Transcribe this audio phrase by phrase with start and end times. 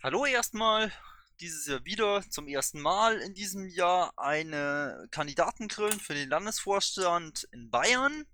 [0.00, 0.92] Hallo erstmal.
[1.40, 7.68] Dieses Jahr wieder zum ersten Mal in diesem Jahr eine Kandidatengrillen für den Landesvorstand in
[7.68, 8.24] Bayern.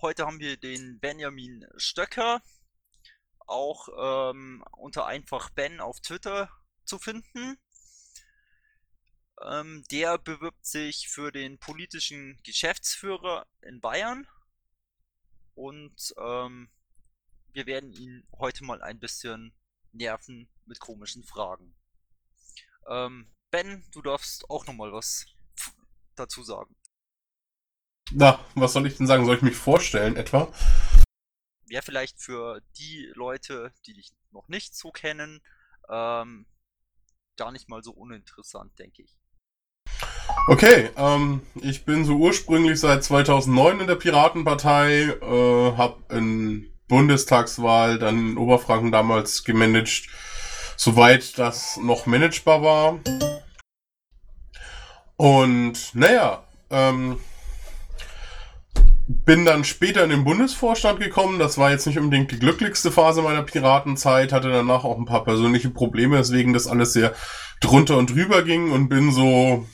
[0.00, 2.40] Heute haben wir den Benjamin Stöcker,
[3.40, 3.88] auch
[4.30, 6.48] ähm, unter einfach Ben auf Twitter
[6.84, 7.58] zu finden.
[9.42, 14.28] Ähm, der bewirbt sich für den politischen Geschäftsführer in Bayern
[15.54, 16.70] und ähm,
[17.54, 19.52] wir werden ihn heute mal ein bisschen
[19.92, 21.74] nerven mit komischen Fragen.
[22.88, 25.26] Ähm, ben, du darfst auch nochmal was
[26.14, 26.74] dazu sagen.
[28.12, 29.26] Na, was soll ich denn sagen?
[29.26, 30.52] Soll ich mich vorstellen etwa?
[31.66, 35.42] Wäre vielleicht für die Leute, die dich noch nicht so kennen,
[35.88, 36.46] ähm,
[37.36, 39.16] gar nicht mal so uninteressant, denke ich.
[40.46, 47.98] Okay, ähm, ich bin so ursprünglich seit 2009 in der Piratenpartei, äh, habe in Bundestagswahl
[47.98, 50.08] dann in Oberfranken damals gemanagt,
[50.80, 52.98] soweit das noch managebar war.
[55.16, 57.18] Und naja, ähm,
[59.06, 61.38] bin dann später in den Bundesvorstand gekommen.
[61.38, 65.22] Das war jetzt nicht unbedingt die glücklichste Phase meiner Piratenzeit, hatte danach auch ein paar
[65.22, 67.14] persönliche Probleme, weswegen das alles sehr
[67.60, 69.66] drunter und drüber ging und bin so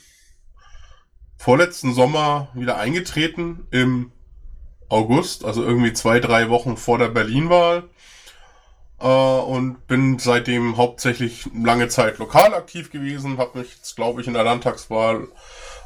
[1.36, 4.10] vorletzten Sommer wieder eingetreten im
[4.88, 7.84] August, also irgendwie zwei, drei Wochen vor der Berlin-Wahl.
[9.00, 14.26] Äh, und bin seitdem hauptsächlich lange Zeit lokal aktiv gewesen, habe mich jetzt, glaube ich,
[14.26, 15.28] in der Landtagswahl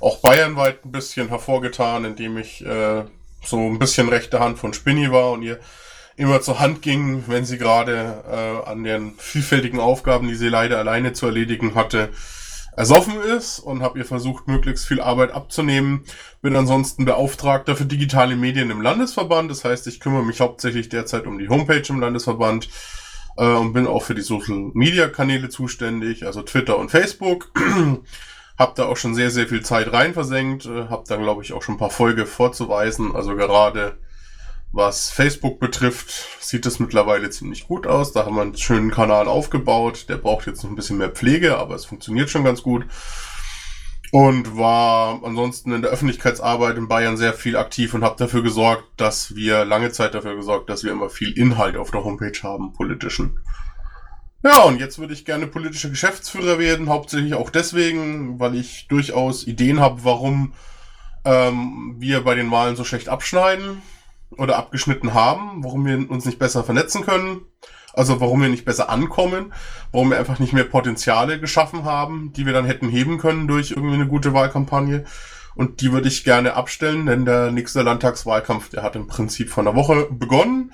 [0.01, 3.05] auch bayernweit ein bisschen hervorgetan, indem ich äh,
[3.45, 5.59] so ein bisschen rechte Hand von Spinny war und ihr
[6.17, 10.79] immer zur Hand ging, wenn sie gerade äh, an den vielfältigen Aufgaben, die sie leider
[10.79, 12.11] alleine zu erledigen hatte,
[12.77, 16.05] ersoffen ist und habe ihr versucht, möglichst viel Arbeit abzunehmen.
[16.41, 19.51] Bin ansonsten Beauftragter für digitale Medien im Landesverband.
[19.51, 22.69] Das heißt, ich kümmere mich hauptsächlich derzeit um die Homepage im Landesverband
[23.41, 27.51] äh, und bin auch für die Social Media Kanäle zuständig, also Twitter und Facebook.
[28.59, 30.67] hab da auch schon sehr, sehr viel Zeit rein versenkt.
[30.67, 33.17] Äh, hab da, glaube ich, auch schon ein paar Folge vorzuweisen.
[33.17, 33.97] Also gerade
[34.73, 38.13] was Facebook betrifft, sieht es mittlerweile ziemlich gut aus.
[38.13, 40.09] Da haben wir einen schönen Kanal aufgebaut.
[40.09, 42.85] Der braucht jetzt noch ein bisschen mehr Pflege, aber es funktioniert schon ganz gut.
[44.13, 48.85] Und war ansonsten in der Öffentlichkeitsarbeit in Bayern sehr viel aktiv und habe dafür gesorgt,
[48.97, 52.73] dass wir lange Zeit dafür gesorgt, dass wir immer viel Inhalt auf der Homepage haben,
[52.73, 53.39] politischen.
[54.43, 59.47] Ja, und jetzt würde ich gerne politischer Geschäftsführer werden, hauptsächlich auch deswegen, weil ich durchaus
[59.47, 60.55] Ideen habe, warum
[61.25, 63.83] ähm, wir bei den Wahlen so schlecht abschneiden
[64.39, 67.43] oder abgeschnitten haben, warum wir uns nicht besser vernetzen können,
[67.93, 69.53] also warum wir nicht besser ankommen,
[69.93, 73.73] warum wir einfach nicht mehr Potenziale geschaffen haben, die wir dann hätten heben können durch
[73.73, 75.05] irgendwie eine gute Wahlkampagne.
[75.57, 79.65] Und die würde ich gerne abstellen, denn der nächste Landtagswahlkampf, der hat im Prinzip von
[79.65, 80.73] der Woche begonnen.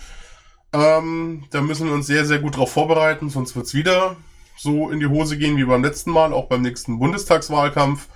[0.72, 4.16] Ähm, da müssen wir uns sehr, sehr gut darauf vorbereiten, sonst wird's wieder
[4.58, 8.08] so in die Hose gehen wie beim letzten Mal, auch beim nächsten Bundestagswahlkampf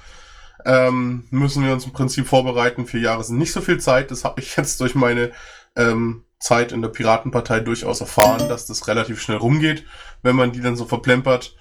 [0.64, 2.86] ähm, müssen wir uns im Prinzip vorbereiten.
[2.86, 4.10] Vier Jahre sind nicht so viel Zeit.
[4.10, 5.32] Das habe ich jetzt durch meine
[5.76, 9.86] ähm, Zeit in der Piratenpartei durchaus erfahren, dass das relativ schnell rumgeht,
[10.22, 11.56] wenn man die dann so verplempert.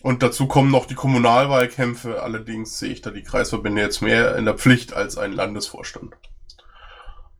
[0.00, 2.22] Und dazu kommen noch die Kommunalwahlkämpfe.
[2.22, 6.14] Allerdings sehe ich da die Kreisverbände jetzt mehr in der Pflicht als ein Landesvorstand.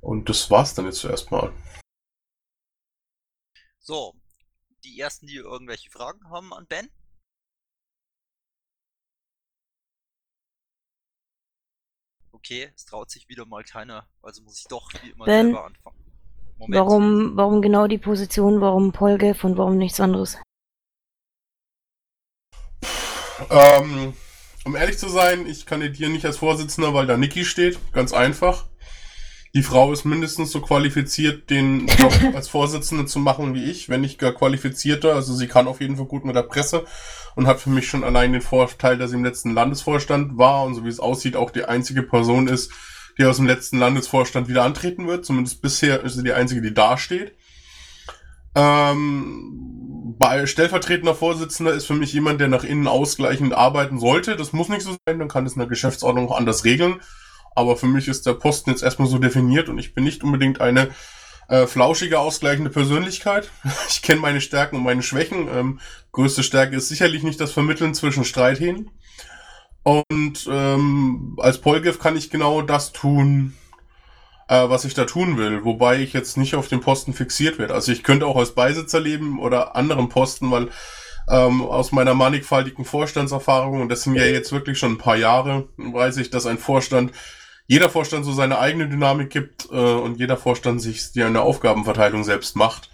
[0.00, 1.53] Und das war's dann jetzt zuerst mal.
[3.78, 4.15] So,
[4.84, 6.91] die ersten, die irgendwelche Fragen haben an Ben?
[12.47, 15.65] okay, es traut sich wieder mal keiner, also muss ich doch wie immer ben, selber
[15.65, 16.06] anfangen.
[16.59, 16.81] Moment.
[16.81, 20.39] Warum, warum genau die Position, warum Polgef und warum nichts anderes?
[23.50, 24.15] Ähm,
[24.65, 27.78] um ehrlich zu sein, ich kandidiere nicht als Vorsitzender, weil da Niki steht.
[27.93, 28.65] Ganz einfach.
[29.55, 34.00] Die Frau ist mindestens so qualifiziert, den Job als Vorsitzende zu machen wie ich, wenn
[34.00, 35.15] nicht gar qualifizierter.
[35.15, 36.84] Also sie kann auf jeden Fall gut mit der Presse
[37.37, 40.75] und hat für mich schon allein den Vorteil, dass sie im letzten Landesvorstand war und
[40.75, 42.72] so wie es aussieht auch die einzige Person ist,
[43.19, 45.25] die aus dem letzten Landesvorstand wieder antreten wird.
[45.25, 47.34] Zumindest bisher ist sie die einzige, die dasteht.
[48.54, 54.36] Ähm, bei stellvertretender Vorsitzender ist für mich jemand, der nach innen ausgleichend arbeiten sollte.
[54.36, 57.01] Das muss nicht so sein, dann kann es in der Geschäftsordnung auch anders regeln.
[57.54, 60.60] Aber für mich ist der Posten jetzt erstmal so definiert und ich bin nicht unbedingt
[60.60, 60.91] eine
[61.48, 63.51] äh, flauschige, ausgleichende Persönlichkeit.
[63.89, 65.48] Ich kenne meine Stärken und meine Schwächen.
[65.48, 65.80] Ähm,
[66.13, 68.91] größte Stärke ist sicherlich nicht das Vermitteln zwischen Streithähnen.
[69.86, 73.54] Und ähm, als Polgef kann ich genau das tun,
[74.48, 75.65] äh, was ich da tun will.
[75.65, 77.72] Wobei ich jetzt nicht auf den Posten fixiert werde.
[77.72, 80.71] Also ich könnte auch als Beisitzer leben oder anderen Posten, weil
[81.30, 85.68] ähm, aus meiner mannigfaltigen Vorstandserfahrung, und das sind ja jetzt wirklich schon ein paar Jahre,
[85.77, 87.12] weiß ich, dass ein Vorstand
[87.68, 92.24] jeder Vorstand so seine eigene Dynamik gibt äh, und jeder Vorstand sich die eine Aufgabenverteilung
[92.24, 92.91] selbst macht.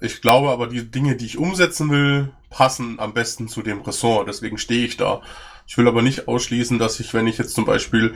[0.00, 4.28] Ich glaube aber, die Dinge, die ich umsetzen will, passen am besten zu dem Ressort.
[4.28, 5.20] Deswegen stehe ich da.
[5.66, 8.14] Ich will aber nicht ausschließen, dass ich, wenn ich jetzt zum Beispiel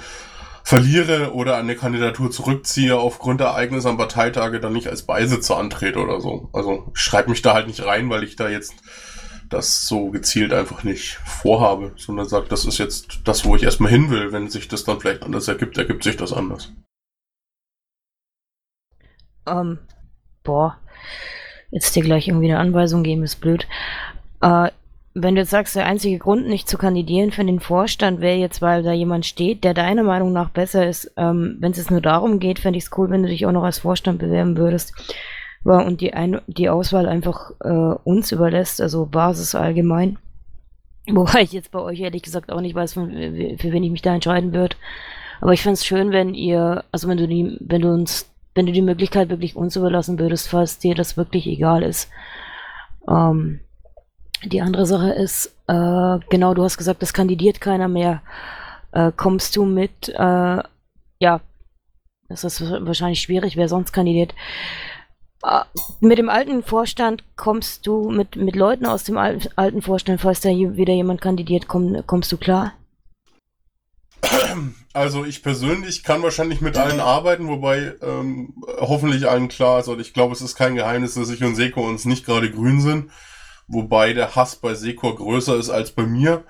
[0.63, 6.01] verliere oder eine Kandidatur zurückziehe aufgrund der Ereignisse am Parteitage, dann nicht als Beisitzer antrete
[6.01, 6.51] oder so.
[6.53, 8.75] Also ich schreibe mich da halt nicht rein, weil ich da jetzt
[9.49, 13.93] das so gezielt einfach nicht vorhabe, sondern sage, das ist jetzt das, wo ich erstmal
[13.93, 14.33] hin will.
[14.33, 16.73] Wenn sich das dann vielleicht anders ergibt, ergibt sich das anders.
[19.47, 19.79] Ähm,
[20.43, 20.79] boah,
[21.71, 23.69] jetzt dir gleich irgendwie eine Anweisung geben, ist blöd.
[24.41, 24.71] Äh,
[25.19, 28.61] wenn du jetzt sagst, der einzige Grund, nicht zu kandidieren für den Vorstand, wäre jetzt,
[28.61, 31.11] weil da jemand steht, der deiner Meinung nach besser ist.
[31.17, 33.53] Ähm, wenn es jetzt nur darum geht, fände ich es cool, wenn du dich auch
[33.53, 34.93] noch als Vorstand bewerben würdest.
[35.65, 40.19] Ja, und die, Ein die Auswahl einfach äh, uns überlässt, also Basis allgemein.
[41.09, 44.03] Wobei ich jetzt bei euch ehrlich gesagt auch nicht weiß, für, für wen ich mich
[44.03, 44.77] da entscheiden würde.
[45.41, 48.67] Aber ich fände es schön, wenn ihr, also wenn du die, wenn du uns, wenn
[48.67, 52.11] du die Möglichkeit wirklich uns überlassen würdest, falls dir das wirklich egal ist.
[53.09, 53.61] Ähm,
[54.45, 58.23] die andere Sache ist, äh, genau, du hast gesagt, es kandidiert keiner mehr.
[58.93, 60.63] Äh, kommst du mit, äh,
[61.19, 61.41] ja,
[62.29, 64.35] das ist wahrscheinlich schwierig, wer sonst kandidiert.
[65.43, 65.61] Äh,
[66.01, 70.41] mit dem alten Vorstand kommst du, mit, mit Leuten aus dem alten, alten Vorstand, falls
[70.41, 72.73] da wieder jemand kandidiert, komm, kommst du klar?
[74.93, 80.01] Also ich persönlich kann wahrscheinlich mit allen arbeiten, wobei ähm, hoffentlich allen klar ist, und
[80.01, 83.11] ich glaube, es ist kein Geheimnis, dass ich und Seko uns nicht gerade grün sind
[83.69, 86.45] wobei der Hass bei Sekor größer ist als bei mir.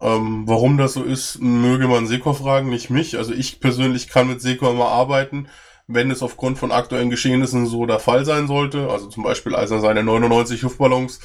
[0.00, 3.18] Ähm, warum das so ist, möge man Sekor fragen, nicht mich.
[3.18, 5.48] Also ich persönlich kann mit Sekor immer arbeiten,
[5.88, 8.90] wenn es aufgrund von aktuellen Geschehnissen so der Fall sein sollte.
[8.90, 11.20] Also zum Beispiel, als er seine 99 Luftballons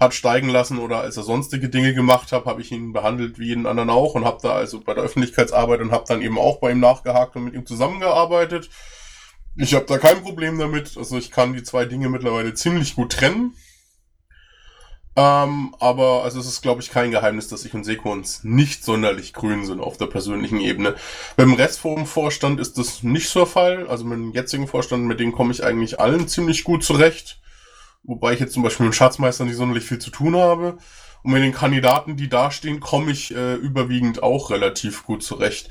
[0.00, 3.46] hat steigen lassen oder als er sonstige Dinge gemacht hat, habe ich ihn behandelt wie
[3.46, 6.58] jeden anderen auch und habe da also bei der Öffentlichkeitsarbeit und habe dann eben auch
[6.58, 8.68] bei ihm nachgehakt und mit ihm zusammengearbeitet.
[9.56, 10.96] Ich habe da kein Problem damit.
[10.98, 13.54] Also ich kann die zwei Dinge mittlerweile ziemlich gut trennen.
[15.18, 18.84] Ähm, aber also es ist, glaube ich, kein Geheimnis, dass ich und Seko uns nicht
[18.84, 20.94] sonderlich grün sind auf der persönlichen Ebene.
[21.36, 23.88] Beim Restforum-Vorstand ist das nicht so der Fall.
[23.88, 27.40] Also mit dem jetzigen Vorstand, mit dem komme ich eigentlich allen ziemlich gut zurecht.
[28.02, 30.76] Wobei ich jetzt zum Beispiel mit dem Schatzmeister nicht sonderlich viel zu tun habe.
[31.22, 35.70] Und mit den Kandidaten, die dastehen, komme ich äh, überwiegend auch relativ gut zurecht.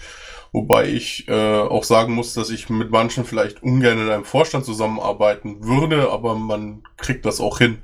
[0.54, 4.66] Wobei ich äh, auch sagen muss, dass ich mit manchen vielleicht ungern in einem Vorstand
[4.66, 7.84] zusammenarbeiten würde, aber man kriegt das auch hin.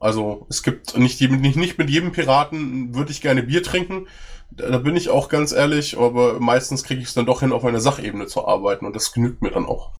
[0.00, 4.08] Also es gibt nicht, nicht, nicht mit jedem Piraten würde ich gerne Bier trinken.
[4.50, 7.52] Da, da bin ich auch ganz ehrlich, aber meistens kriege ich es dann doch hin,
[7.52, 9.94] auf einer Sachebene zu arbeiten und das genügt mir dann auch.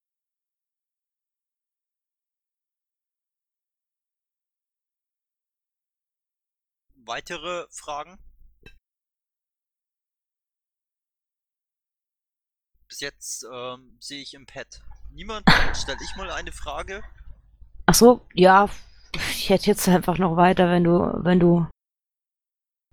[6.95, 8.17] Weitere Fragen?
[12.87, 14.81] Bis jetzt ähm, sehe ich im Pad
[15.11, 15.45] niemand.
[15.75, 17.03] Stelle ich mal eine Frage.
[17.85, 18.67] Ach so, ja,
[19.13, 21.67] ich hätte jetzt einfach noch weiter, wenn du, wenn du.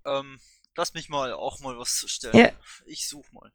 [0.04, 0.40] Ähm,
[0.76, 2.36] lass mich mal auch mal was stellen.
[2.36, 2.50] Ja.
[2.86, 3.52] Ich such mal.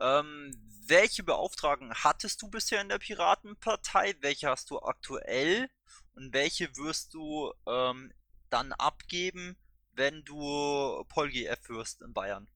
[0.00, 0.52] Ähm,
[0.86, 4.14] welche Beauftragten hattest du bisher in der Piratenpartei?
[4.20, 5.70] Welche hast du aktuell?
[6.14, 8.12] Und welche wirst du ähm,
[8.50, 9.56] dann abgeben,
[9.92, 12.48] wenn du PolGF wirst in Bayern?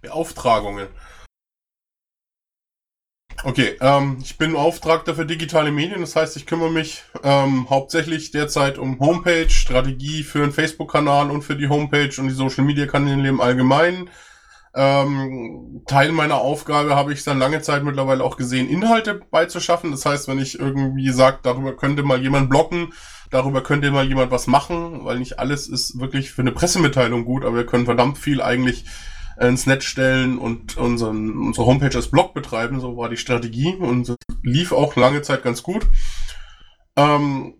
[0.00, 0.88] Beauftragungen.
[3.44, 8.30] Okay, ähm, ich bin Beauftragter für digitale Medien, das heißt, ich kümmere mich ähm, hauptsächlich
[8.30, 13.40] derzeit um Homepage, Strategie für einen Facebook-Kanal und für die Homepage und die Social-Media-Kanäle im
[13.40, 14.10] Allgemeinen.
[14.74, 19.90] Ähm, Teil meiner Aufgabe habe ich dann lange Zeit mittlerweile auch gesehen, Inhalte beizuschaffen.
[19.90, 22.92] Das heißt, wenn ich irgendwie sage, darüber könnte mal jemand blocken,
[23.30, 27.44] darüber könnte mal jemand was machen, weil nicht alles ist wirklich für eine Pressemitteilung gut,
[27.44, 28.84] aber wir können verdammt viel eigentlich
[29.38, 32.80] ins Netz stellen und unseren, unsere Homepage als Blog betreiben.
[32.80, 35.86] So war die Strategie und lief auch lange Zeit ganz gut.
[36.96, 37.54] Ähm,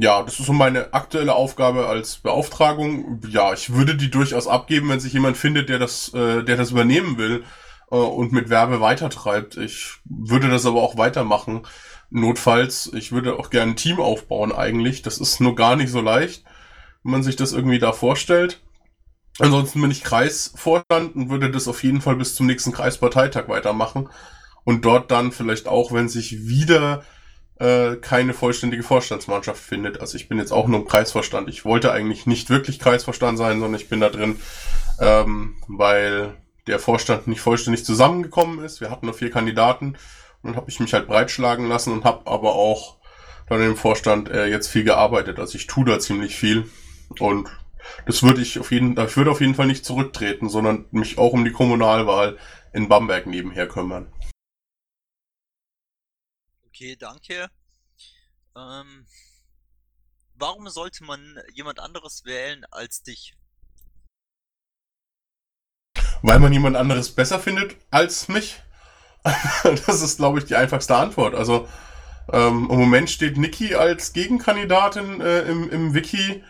[0.00, 3.20] ja, das ist so meine aktuelle Aufgabe als Beauftragung.
[3.28, 6.72] Ja, ich würde die durchaus abgeben, wenn sich jemand findet, der das, äh, der das
[6.72, 7.44] übernehmen will
[7.90, 9.56] äh, und mit Werbe weitertreibt.
[9.56, 11.62] Ich würde das aber auch weitermachen.
[12.10, 15.02] Notfalls, ich würde auch gerne ein Team aufbauen eigentlich.
[15.02, 16.44] Das ist nur gar nicht so leicht,
[17.02, 18.60] wenn man sich das irgendwie da vorstellt.
[19.38, 24.08] Ansonsten bin ich Kreisvorstand und würde das auf jeden Fall bis zum nächsten Kreisparteitag weitermachen.
[24.64, 27.04] Und dort dann vielleicht auch, wenn sich wieder
[27.58, 30.00] äh, keine vollständige Vorstandsmannschaft findet.
[30.00, 31.48] Also ich bin jetzt auch nur im Kreisvorstand.
[31.48, 34.40] Ich wollte eigentlich nicht wirklich Kreisvorstand sein, sondern ich bin da drin,
[35.00, 38.80] ähm, weil der Vorstand nicht vollständig zusammengekommen ist.
[38.80, 39.96] Wir hatten nur vier Kandidaten
[40.42, 42.98] und dann habe ich mich halt breitschlagen lassen und habe aber auch
[43.48, 45.38] dann im Vorstand äh, jetzt viel gearbeitet.
[45.38, 46.68] Also ich tue da ziemlich viel
[47.18, 47.48] und
[48.06, 51.32] das würde ich auf jeden, ich würde auf jeden Fall nicht zurücktreten, sondern mich auch
[51.32, 52.38] um die Kommunalwahl
[52.72, 54.12] in Bamberg nebenher kümmern.
[56.66, 57.50] Okay, danke.
[58.56, 59.06] Ähm,
[60.34, 63.34] warum sollte man jemand anderes wählen als dich?
[66.22, 68.60] Weil man jemand anderes besser findet als mich.
[69.62, 71.34] das ist, glaube ich, die einfachste Antwort.
[71.34, 71.68] Also
[72.32, 76.44] ähm, im Moment steht Niki als Gegenkandidatin äh, im, im Wiki.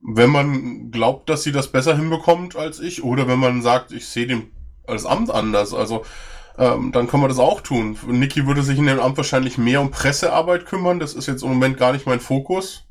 [0.00, 4.06] Wenn man glaubt, dass sie das besser hinbekommt als ich, oder wenn man sagt, ich
[4.06, 4.50] sehe den
[4.86, 6.04] als Amt anders, also
[6.58, 7.96] ähm, dann kann man das auch tun.
[8.06, 10.98] Niki würde sich in dem Amt wahrscheinlich mehr um Pressearbeit kümmern.
[11.00, 12.86] Das ist jetzt im Moment gar nicht mein Fokus.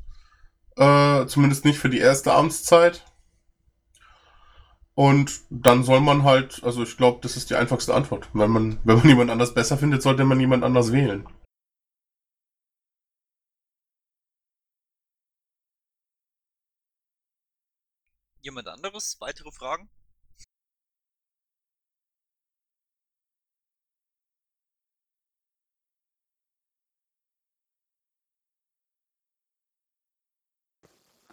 [0.76, 3.04] Äh, zumindest nicht für die erste Amtszeit.
[4.94, 8.28] Und dann soll man halt, also ich glaube, das ist die einfachste Antwort.
[8.32, 11.26] Wenn man, wenn man jemand anders besser findet, sollte man jemand anders wählen.
[18.42, 19.16] Jemand anderes?
[19.20, 19.88] Weitere Fragen?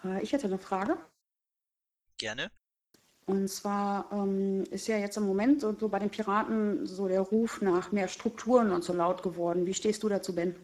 [0.04, 0.98] Äh, Ich hätte eine Frage.
[2.18, 2.50] Gerne.
[3.26, 7.20] Und zwar ähm, ist ja jetzt im Moment so, so bei den Piraten so der
[7.20, 9.66] Ruf nach mehr Strukturen und so laut geworden.
[9.66, 10.56] Wie stehst du dazu, Ben?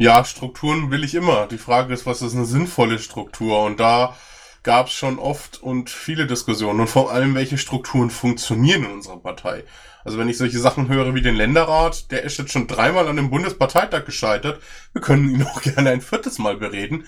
[0.00, 1.48] Ja, Strukturen will ich immer.
[1.48, 3.64] Die Frage ist, was ist eine sinnvolle Struktur?
[3.64, 4.14] Und da
[4.62, 6.78] gab es schon oft und viele Diskussionen.
[6.78, 9.64] Und vor allem, welche Strukturen funktionieren in unserer Partei.
[10.04, 13.16] Also wenn ich solche Sachen höre wie den Länderrat, der ist jetzt schon dreimal an
[13.16, 14.62] dem Bundesparteitag gescheitert.
[14.92, 17.04] Wir können ihn auch gerne ein viertes Mal bereden.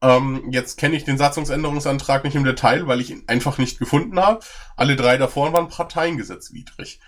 [0.00, 4.20] Ähm, jetzt kenne ich den Satzungsänderungsantrag nicht im Detail, weil ich ihn einfach nicht gefunden
[4.20, 4.44] habe.
[4.76, 7.00] Alle drei davor waren parteiengesetzwidrig.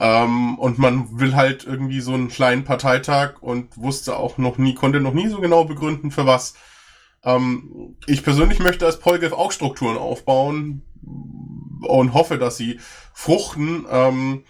[0.00, 4.74] Ähm, und man will halt irgendwie so einen kleinen Parteitag und wusste auch noch nie,
[4.74, 6.54] konnte noch nie so genau begründen, für was.
[7.24, 10.82] Ähm, ich persönlich möchte als Polgef auch Strukturen aufbauen
[11.80, 12.78] und hoffe, dass sie
[13.12, 13.86] fruchten.
[13.90, 14.44] Ähm,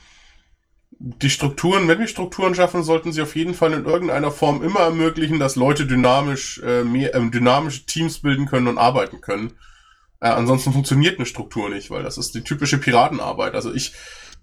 [1.00, 4.80] die Strukturen, wenn wir Strukturen schaffen, sollten sie auf jeden Fall in irgendeiner Form immer
[4.80, 9.52] ermöglichen, dass Leute dynamisch äh, mehr, äh, dynamische Teams bilden können und arbeiten können.
[10.20, 13.54] Äh, ansonsten funktioniert eine Struktur nicht, weil das ist die typische Piratenarbeit.
[13.54, 13.94] Also ich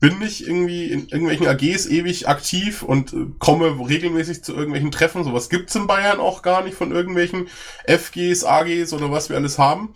[0.05, 5.23] bin nicht irgendwie in irgendwelchen AGs ewig aktiv und äh, komme regelmäßig zu irgendwelchen Treffen.
[5.23, 7.47] Sowas gibt's in Bayern auch gar nicht von irgendwelchen
[7.87, 9.95] FGs, AGs oder was wir alles haben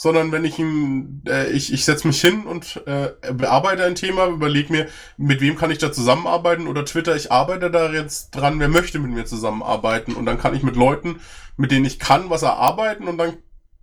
[0.00, 4.28] sondern wenn ich ihm, äh, ich, ich setze mich hin und äh, bearbeite ein Thema,
[4.28, 4.86] überlege mir,
[5.16, 9.00] mit wem kann ich da zusammenarbeiten oder Twitter, ich arbeite da jetzt dran, wer möchte
[9.00, 11.18] mit mir zusammenarbeiten und dann kann ich mit Leuten,
[11.56, 13.38] mit denen ich kann, was erarbeiten und dann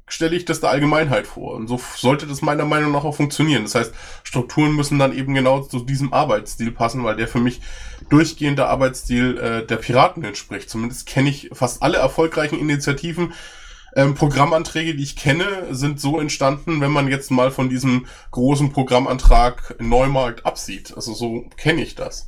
[0.08, 1.56] stelle ich das der Allgemeinheit vor.
[1.56, 3.64] Und so sollte das meiner Meinung nach auch funktionieren.
[3.64, 3.94] Das heißt,
[4.24, 7.62] Strukturen müssen dann eben genau zu diesem Arbeitsstil passen, weil der für mich
[8.10, 10.70] durchgehende Arbeitsstil äh, der Piraten entspricht.
[10.70, 13.34] Zumindest kenne ich fast alle erfolgreichen Initiativen,
[13.96, 18.72] ähm, Programmanträge, die ich kenne, sind so entstanden, wenn man jetzt mal von diesem großen
[18.74, 20.94] Programmantrag Neumarkt absieht.
[20.96, 22.28] Also so kenne ich das.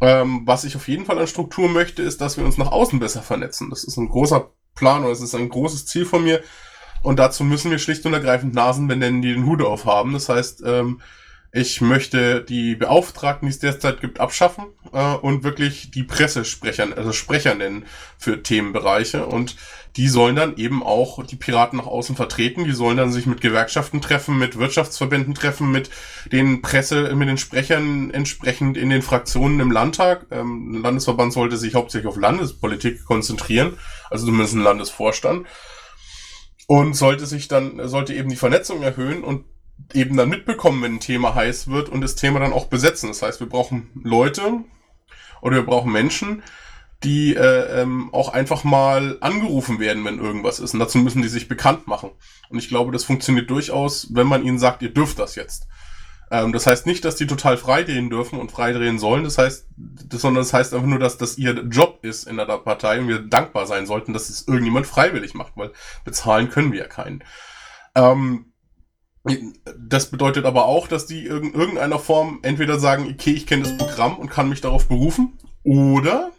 [0.00, 3.00] Ähm, was ich auf jeden Fall an Struktur möchte, ist, dass wir uns nach außen
[3.00, 3.70] besser vernetzen.
[3.70, 6.42] Das ist ein großer Plan oder es ist ein großes Ziel von mir.
[7.02, 10.12] Und dazu müssen wir schlicht und ergreifend Nasen benennen, die den Hut aufhaben.
[10.12, 11.00] Das heißt, ähm,
[11.50, 17.12] ich möchte die Beauftragten, die es derzeit gibt, abschaffen äh, und wirklich die Pressesprecher, also
[17.12, 17.86] Sprecher nennen
[18.18, 19.24] für Themenbereiche.
[19.24, 19.56] Und
[19.96, 22.64] die sollen dann eben auch die Piraten nach außen vertreten.
[22.64, 25.88] Die sollen dann sich mit Gewerkschaften treffen, mit Wirtschaftsverbänden treffen, mit
[26.30, 30.26] den Presse, mit den Sprechern entsprechend in den Fraktionen im Landtag.
[30.30, 33.78] Ähm, ein Landesverband sollte sich hauptsächlich auf Landespolitik konzentrieren,
[34.10, 35.46] also zumindest ein Landesvorstand.
[36.70, 39.46] Und sollte sich dann, sollte eben die Vernetzung erhöhen und
[39.94, 43.08] eben dann mitbekommen, wenn ein Thema heiß wird und das Thema dann auch besetzen.
[43.08, 44.64] Das heißt, wir brauchen Leute
[45.40, 46.42] oder wir brauchen Menschen,
[47.04, 50.74] die äh, ähm, auch einfach mal angerufen werden, wenn irgendwas ist.
[50.74, 52.10] Und dazu müssen die sich bekannt machen.
[52.50, 55.68] Und ich glaube, das funktioniert durchaus, wenn man ihnen sagt, ihr dürft das jetzt.
[56.30, 59.24] Ähm, das heißt nicht, dass die total freidrehen dürfen und freidrehen sollen.
[59.24, 62.46] Das heißt, das, sondern das heißt einfach nur, dass das ihr Job ist in der
[62.46, 65.72] Partei und wir dankbar sein sollten, dass es irgendjemand freiwillig macht, weil
[66.04, 67.24] bezahlen können wir ja keinen.
[67.94, 68.52] Ähm,
[69.76, 73.76] das bedeutet aber auch, dass die in irgendeiner Form entweder sagen, okay, ich kenne das
[73.76, 76.30] Programm und kann mich darauf berufen, oder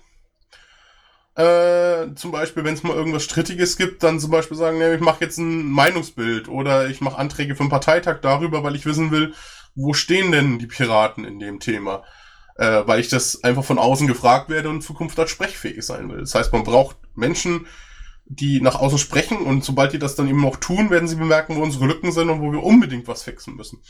[1.35, 5.01] äh, zum Beispiel, wenn es mal irgendwas Strittiges gibt, dann zum Beispiel sagen, ja, ich
[5.01, 9.11] mache jetzt ein Meinungsbild oder ich mache Anträge für einen Parteitag darüber, weil ich wissen
[9.11, 9.33] will,
[9.75, 12.03] wo stehen denn die Piraten in dem Thema?
[12.57, 16.09] Äh, weil ich das einfach von außen gefragt werde und in Zukunft als sprechfähig sein
[16.09, 16.19] will.
[16.19, 17.67] Das heißt, man braucht Menschen,
[18.25, 21.55] die nach außen sprechen und sobald die das dann eben auch tun, werden sie bemerken,
[21.55, 23.81] wo unsere Lücken sind und wo wir unbedingt was fixen müssen.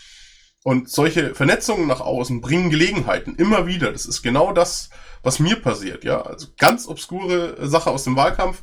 [0.64, 3.92] Und solche Vernetzungen nach außen bringen Gelegenheiten immer wieder.
[3.92, 4.90] Das ist genau das,
[5.24, 6.22] was mir passiert, ja.
[6.22, 8.62] Also ganz obskure Sache aus dem Wahlkampf.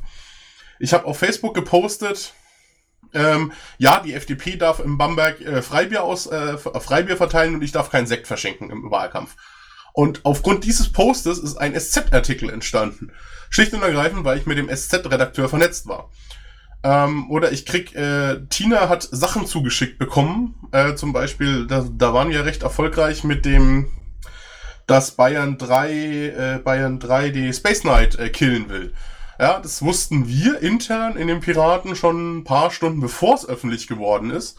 [0.79, 2.33] Ich habe auf Facebook gepostet,
[3.13, 7.71] ähm, ja, die FDP darf im Bamberg äh, Freibier aus äh, Freibier verteilen und ich
[7.71, 9.35] darf keinen Sekt verschenken im Wahlkampf.
[9.93, 13.11] Und aufgrund dieses Postes ist ein SZ-Artikel entstanden.
[13.49, 16.11] Schlicht und ergreifend, weil ich mit dem SZ-Redakteur vernetzt war.
[16.83, 20.55] Ähm, oder ich krieg, äh, Tina hat Sachen zugeschickt bekommen.
[20.71, 23.87] Äh, zum Beispiel, da, da waren wir recht erfolgreich mit dem,
[24.85, 28.93] dass Bayern 3, äh, Bayern 3 die Space Knight äh, killen will.
[29.39, 33.87] Ja, das wussten wir intern in den Piraten schon ein paar Stunden bevor es öffentlich
[33.87, 34.57] geworden ist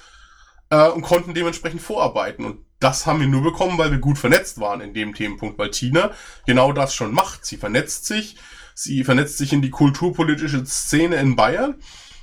[0.71, 2.45] äh, und konnten dementsprechend vorarbeiten.
[2.45, 5.71] Und das haben wir nur bekommen, weil wir gut vernetzt waren in dem Themenpunkt, weil
[5.71, 6.13] Tina
[6.47, 7.45] genau das schon macht.
[7.45, 8.37] Sie vernetzt sich,
[8.75, 11.75] sie vernetzt sich in die kulturpolitische Szene in Bayern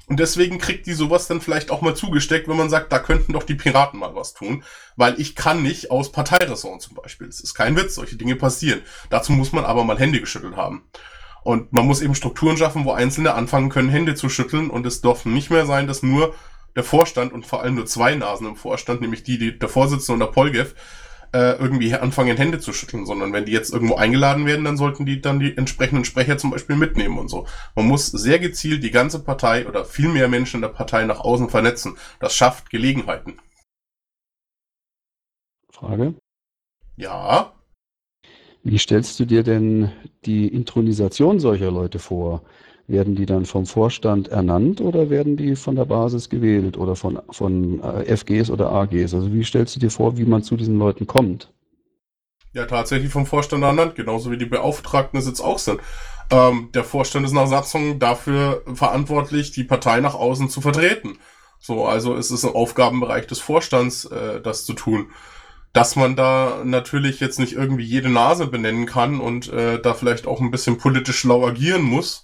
[0.07, 3.33] und deswegen kriegt die sowas dann vielleicht auch mal zugesteckt, wenn man sagt, da könnten
[3.33, 4.63] doch die Piraten mal was tun.
[4.95, 7.27] Weil ich kann nicht aus Parteiressort zum Beispiel.
[7.27, 8.81] Das ist kein Witz, solche Dinge passieren.
[9.09, 10.83] Dazu muss man aber mal Hände geschüttelt haben.
[11.46, 14.72] Und man muss eben Strukturen schaffen, wo Einzelne anfangen können, Hände zu schütteln.
[14.72, 16.34] Und es darf nicht mehr sein, dass nur
[16.75, 20.14] der Vorstand und vor allem nur zwei Nasen im Vorstand, nämlich die, die der Vorsitzende
[20.14, 20.74] und der Polgev,
[21.34, 25.06] äh, irgendwie anfangen, Hände zu schütteln, sondern wenn die jetzt irgendwo eingeladen werden, dann sollten
[25.06, 27.46] die dann die entsprechenden Sprecher zum Beispiel mitnehmen und so.
[27.75, 31.20] Man muss sehr gezielt die ganze Partei oder viel mehr Menschen in der Partei nach
[31.20, 31.96] außen vernetzen.
[32.20, 33.38] Das schafft Gelegenheiten.
[35.70, 36.16] Frage?
[36.96, 37.54] Ja.
[38.65, 39.91] Wie stellst du dir denn
[40.25, 42.41] die Intronisation solcher Leute vor?
[42.88, 47.19] Werden die dann vom Vorstand ernannt oder werden die von der Basis gewählt oder von,
[47.29, 49.13] von äh, FGs oder AGs?
[49.13, 51.53] Also wie stellst du dir vor, wie man zu diesen Leuten kommt?
[52.53, 55.79] Ja, tatsächlich vom Vorstand ernannt, genauso wie die Beauftragten es jetzt auch sind.
[56.31, 61.19] Ähm, der Vorstand ist nach Satzung dafür verantwortlich, die Partei nach außen zu vertreten.
[61.60, 65.12] So, also es ist ein Aufgabenbereich des Vorstands, äh, das zu tun.
[65.75, 70.25] Dass man da natürlich jetzt nicht irgendwie jede Nase benennen kann und äh, da vielleicht
[70.25, 72.24] auch ein bisschen politisch schlau agieren muss,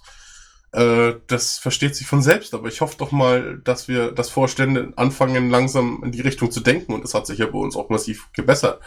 [0.72, 4.94] äh, das versteht sich von selbst, aber ich hoffe doch mal, dass wir das Vorstände
[4.96, 7.90] anfangen, langsam in die Richtung zu denken und es hat sich ja bei uns auch
[7.90, 8.80] massiv gebessert.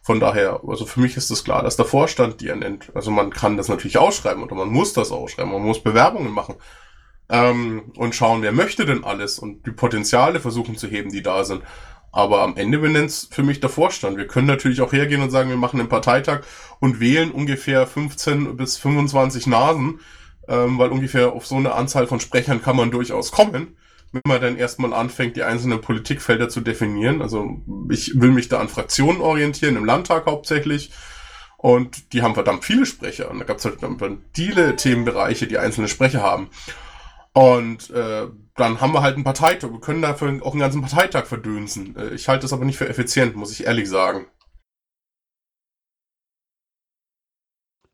[0.00, 2.92] Von daher, also für mich ist es das klar, dass der Vorstand die ernennt.
[2.94, 6.54] Also man kann das natürlich ausschreiben oder man muss das ausschreiben, man muss Bewerbungen machen
[7.28, 11.44] ähm, und schauen, wer möchte denn alles und die Potenziale versuchen zu heben, die da
[11.44, 11.62] sind.
[12.14, 14.16] Aber am Ende benennt es für mich der Vorstand.
[14.16, 16.42] Wir können natürlich auch hergehen und sagen, wir machen einen Parteitag
[16.78, 19.98] und wählen ungefähr 15 bis 25 Nasen,
[20.46, 23.76] ähm, weil ungefähr auf so eine Anzahl von Sprechern kann man durchaus kommen,
[24.12, 27.20] wenn man dann erstmal anfängt, die einzelnen Politikfelder zu definieren.
[27.20, 30.92] Also ich will mich da an Fraktionen orientieren, im Landtag hauptsächlich.
[31.56, 33.28] Und die haben verdammt viele Sprecher.
[33.28, 33.78] Und da gab es halt
[34.36, 36.48] viele Themenbereiche, die einzelne Sprecher haben.
[37.32, 39.70] Und äh, dann haben wir halt einen Parteitag.
[39.70, 41.96] Wir können dafür auch einen ganzen Parteitag verdönsen.
[41.96, 44.26] Äh, ich halte das aber nicht für effizient, muss ich ehrlich sagen.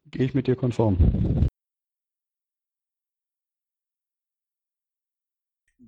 [0.07, 1.49] Gehe ich mit dir konform.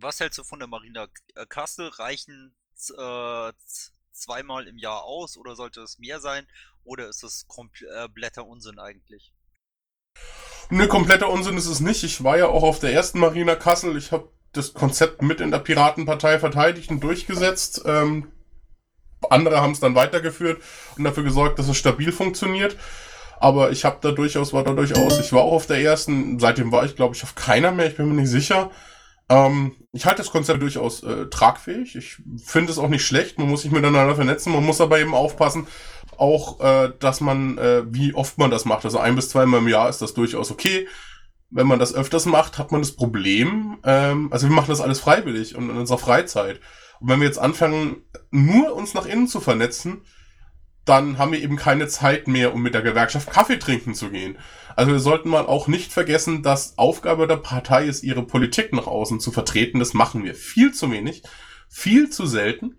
[0.03, 1.89] was hältst du von der Marina äh, Kassel?
[1.89, 2.55] Reichen
[2.99, 3.53] äh,
[4.13, 6.47] zweimal im Jahr aus oder sollte es mehr sein?
[6.85, 9.33] Oder ist es kompletter Unsinn eigentlich?
[10.71, 12.03] Ne, kompletter Unsinn ist es nicht.
[12.03, 13.97] Ich war ja auch auf der ersten Marina Kassel.
[13.97, 17.83] Ich habe das Konzept mit in der Piratenpartei verteidigt und durchgesetzt.
[17.87, 18.29] Ähm,
[19.31, 20.61] andere haben es dann weitergeführt
[20.97, 22.77] und dafür gesorgt, dass es stabil funktioniert.
[23.41, 26.71] Aber ich habe da durchaus, war da durchaus, ich war auch auf der ersten, seitdem
[26.71, 28.71] war ich, glaube ich, auf keiner mehr, ich bin mir nicht sicher.
[29.29, 31.97] Ähm, ich halte das Konzept durchaus äh, tragfähig.
[31.97, 33.39] Ich finde es auch nicht schlecht.
[33.39, 34.53] Man muss sich miteinander vernetzen.
[34.53, 35.67] Man muss aber eben aufpassen,
[36.17, 38.85] auch, äh, dass man, äh, wie oft man das macht.
[38.85, 40.87] Also ein bis zweimal im Jahr ist das durchaus okay.
[41.53, 43.79] Wenn man das öfters macht, hat man das Problem.
[43.85, 46.61] Ähm, also wir machen das alles freiwillig und in unserer Freizeit.
[47.01, 50.03] Und wenn wir jetzt anfangen, nur uns nach innen zu vernetzen,
[50.85, 54.39] dann haben wir eben keine Zeit mehr, um mit der Gewerkschaft Kaffee trinken zu gehen.
[54.75, 58.87] Also wir sollten mal auch nicht vergessen, dass Aufgabe der Partei ist, ihre Politik nach
[58.87, 59.79] außen zu vertreten.
[59.79, 61.23] Das machen wir viel zu wenig,
[61.69, 62.77] viel zu selten.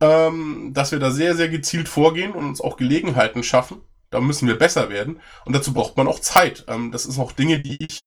[0.00, 3.82] Ähm, dass wir da sehr, sehr gezielt vorgehen und uns auch Gelegenheiten schaffen.
[4.12, 5.20] Da müssen wir besser werden.
[5.44, 6.64] Und dazu braucht man auch Zeit.
[6.68, 8.00] Ähm, das ist auch Dinge, die ich,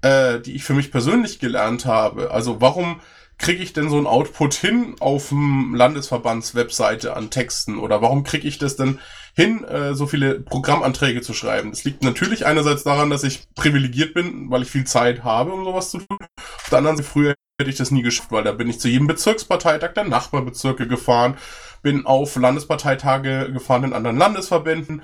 [0.00, 2.32] äh, die ich für mich persönlich gelernt habe.
[2.32, 3.00] Also warum
[3.38, 7.78] kriege ich denn so ein Output hin auf dem Landesverbands-Webseite an Texten?
[7.78, 8.98] Oder warum kriege ich das denn
[9.34, 11.70] hin, äh, so viele Programmanträge zu schreiben?
[11.70, 15.64] Das liegt natürlich einerseits daran, dass ich privilegiert bin, weil ich viel Zeit habe, um
[15.64, 16.18] sowas zu tun.
[16.38, 18.88] Auf der anderen Seite, früher hätte ich das nie geschafft, weil da bin ich zu
[18.88, 21.36] jedem Bezirksparteitag der Nachbarbezirke gefahren,
[21.82, 25.02] bin auf Landesparteitage gefahren in anderen Landesverbänden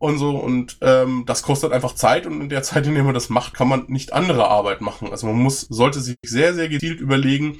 [0.00, 0.36] und so.
[0.36, 3.54] Und ähm, das kostet einfach Zeit und in der Zeit, in der man das macht,
[3.54, 5.10] kann man nicht andere Arbeit machen.
[5.10, 7.58] Also man muss, sollte sich sehr, sehr gezielt überlegen,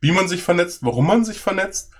[0.00, 1.92] wie man sich vernetzt, warum man sich vernetzt.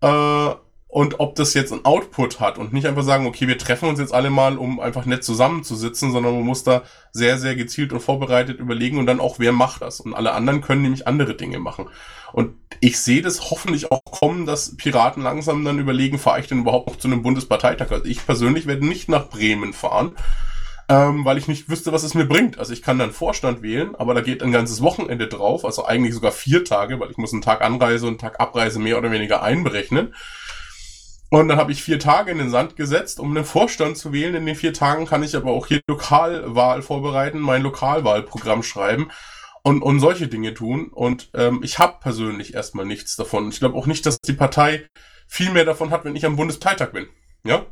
[0.00, 0.54] Äh,
[0.90, 4.00] und ob das jetzt ein Output hat und nicht einfach sagen, okay, wir treffen uns
[4.00, 8.00] jetzt alle mal, um einfach nett zusammenzusitzen, sondern man muss da sehr, sehr gezielt und
[8.00, 10.00] vorbereitet überlegen und dann auch, wer macht das.
[10.00, 11.88] Und alle anderen können nämlich andere Dinge machen.
[12.32, 16.60] Und ich sehe das hoffentlich auch kommen, dass Piraten langsam dann überlegen, fahre ich denn
[16.60, 17.92] überhaupt noch zu einem Bundesparteitag?
[17.92, 20.16] Also ich persönlich werde nicht nach Bremen fahren,
[20.88, 22.58] ähm, weil ich nicht wüsste, was es mir bringt.
[22.58, 26.14] Also ich kann dann Vorstand wählen, aber da geht ein ganzes Wochenende drauf, also eigentlich
[26.14, 29.12] sogar vier Tage, weil ich muss einen Tag Anreise und einen Tag Abreise mehr oder
[29.12, 30.14] weniger einberechnen.
[31.30, 34.34] Und dann habe ich vier Tage in den Sand gesetzt, um einen Vorstand zu wählen.
[34.34, 39.10] In den vier Tagen kann ich aber auch hier Lokalwahl vorbereiten, mein Lokalwahlprogramm schreiben
[39.62, 40.88] und, und solche Dinge tun.
[40.88, 43.48] Und ähm, ich habe persönlich erstmal nichts davon.
[43.48, 44.88] Ich glaube auch nicht, dass die Partei
[45.28, 47.06] viel mehr davon hat, wenn ich am Bundesparteitag bin.
[47.44, 47.64] Ja.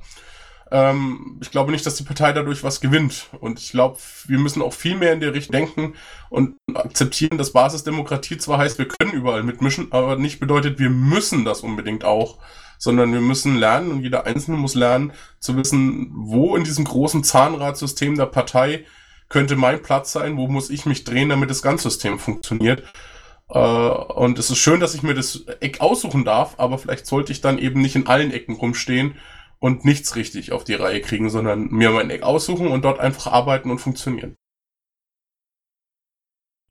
[0.70, 3.28] Ähm, ich glaube nicht, dass die Partei dadurch was gewinnt.
[3.40, 5.94] Und ich glaube, wir müssen auch viel mehr in der Richtung denken
[6.30, 11.44] und akzeptieren, dass Basisdemokratie zwar heißt, wir können überall mitmischen, aber nicht bedeutet, wir müssen
[11.44, 12.38] das unbedingt auch
[12.78, 17.24] sondern wir müssen lernen und jeder Einzelne muss lernen zu wissen, wo in diesem großen
[17.24, 18.84] Zahnradsystem der Partei
[19.28, 22.84] könnte mein Platz sein, wo muss ich mich drehen, damit das ganze System funktioniert.
[23.50, 27.32] Äh, und es ist schön, dass ich mir das Eck aussuchen darf, aber vielleicht sollte
[27.32, 29.16] ich dann eben nicht in allen Ecken rumstehen
[29.60, 33.32] und nichts richtig auf die Reihe kriegen, sondern mir mein Eck aussuchen und dort einfach
[33.32, 34.36] arbeiten und funktionieren.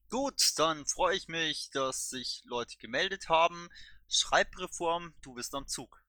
[0.10, 3.68] Gut, dann freue ich mich, dass sich Leute gemeldet haben.
[4.08, 6.02] Schreibreform, du bist am Zug.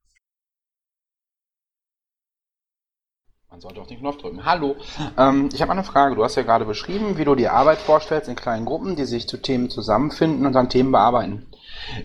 [3.50, 4.44] Man sollte auf den Knopf drücken.
[4.44, 4.76] Hallo,
[5.16, 6.14] ähm, ich habe eine Frage.
[6.14, 9.26] Du hast ja gerade beschrieben, wie du die Arbeit vorstellst in kleinen Gruppen, die sich
[9.26, 11.46] zu Themen zusammenfinden und dann Themen bearbeiten.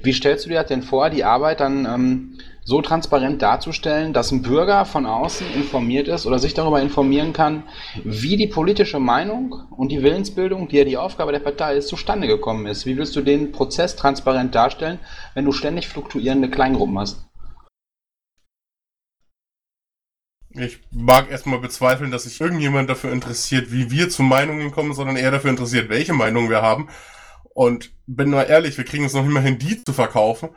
[0.02, 4.32] Wie stellst du dir das denn vor, die Arbeit dann ähm, so transparent darzustellen, dass
[4.32, 7.64] ein Bürger von außen informiert ist oder sich darüber informieren kann,
[8.04, 12.28] wie die politische Meinung und die Willensbildung, die ja die Aufgabe der Partei ist, zustande
[12.28, 12.86] gekommen ist?
[12.86, 15.00] Wie willst du den Prozess transparent darstellen,
[15.34, 17.26] wenn du ständig fluktuierende Kleingruppen hast?
[20.56, 25.18] Ich mag erstmal bezweifeln, dass sich irgendjemand dafür interessiert, wie wir zu Meinungen kommen, sondern
[25.18, 26.90] eher dafür interessiert, welche Meinungen wir haben.
[27.56, 30.50] Und bin mal ehrlich, wir kriegen es noch nicht mal hin, die zu verkaufen.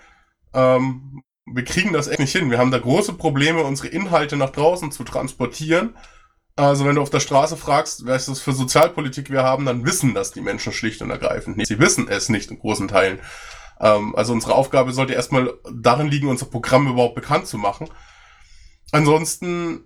[0.52, 2.50] Ähm, wir kriegen das echt nicht hin.
[2.50, 5.96] Wir haben da große Probleme, unsere Inhalte nach draußen zu transportieren.
[6.56, 10.14] Also wenn du auf der Straße fragst, was das für Sozialpolitik wir haben, dann wissen
[10.14, 11.68] das die Menschen schlicht und ergreifend nicht.
[11.68, 13.20] Sie wissen es nicht in großen Teilen.
[13.78, 17.88] Ähm, also unsere Aufgabe sollte erstmal darin liegen, unser Programm überhaupt bekannt zu machen.
[18.90, 19.84] Ansonsten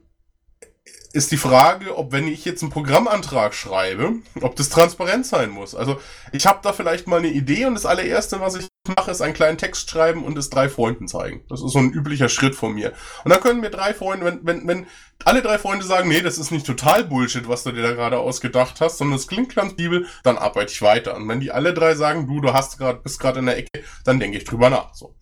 [1.12, 5.74] ist die Frage, ob wenn ich jetzt einen Programmantrag schreibe, ob das transparent sein muss.
[5.74, 6.00] Also
[6.32, 9.34] ich habe da vielleicht mal eine Idee und das allererste, was ich mache, ist einen
[9.34, 11.44] kleinen Text schreiben und es drei Freunden zeigen.
[11.48, 12.92] Das ist so ein üblicher Schritt von mir.
[13.24, 14.86] Und dann können mir drei Freunde, wenn, wenn, wenn
[15.24, 18.18] alle drei Freunde sagen, nee, das ist nicht total Bullshit, was du dir da gerade
[18.18, 21.16] ausgedacht hast, sondern es klingt ganz liebel, dann arbeite ich weiter.
[21.16, 23.82] Und wenn die alle drei sagen, du, du hast gerade, bist gerade in der Ecke,
[24.04, 24.94] dann denke ich drüber nach.
[24.94, 25.14] So.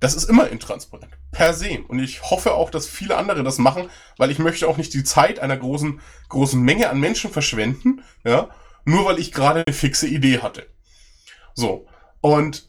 [0.00, 1.12] Das ist immer intransparent.
[1.32, 1.80] Per se.
[1.88, 5.04] Und ich hoffe auch, dass viele andere das machen, weil ich möchte auch nicht die
[5.04, 8.50] Zeit einer großen, großen Menge an Menschen verschwenden, ja,
[8.84, 10.66] nur weil ich gerade eine fixe Idee hatte.
[11.54, 11.86] So.
[12.20, 12.68] Und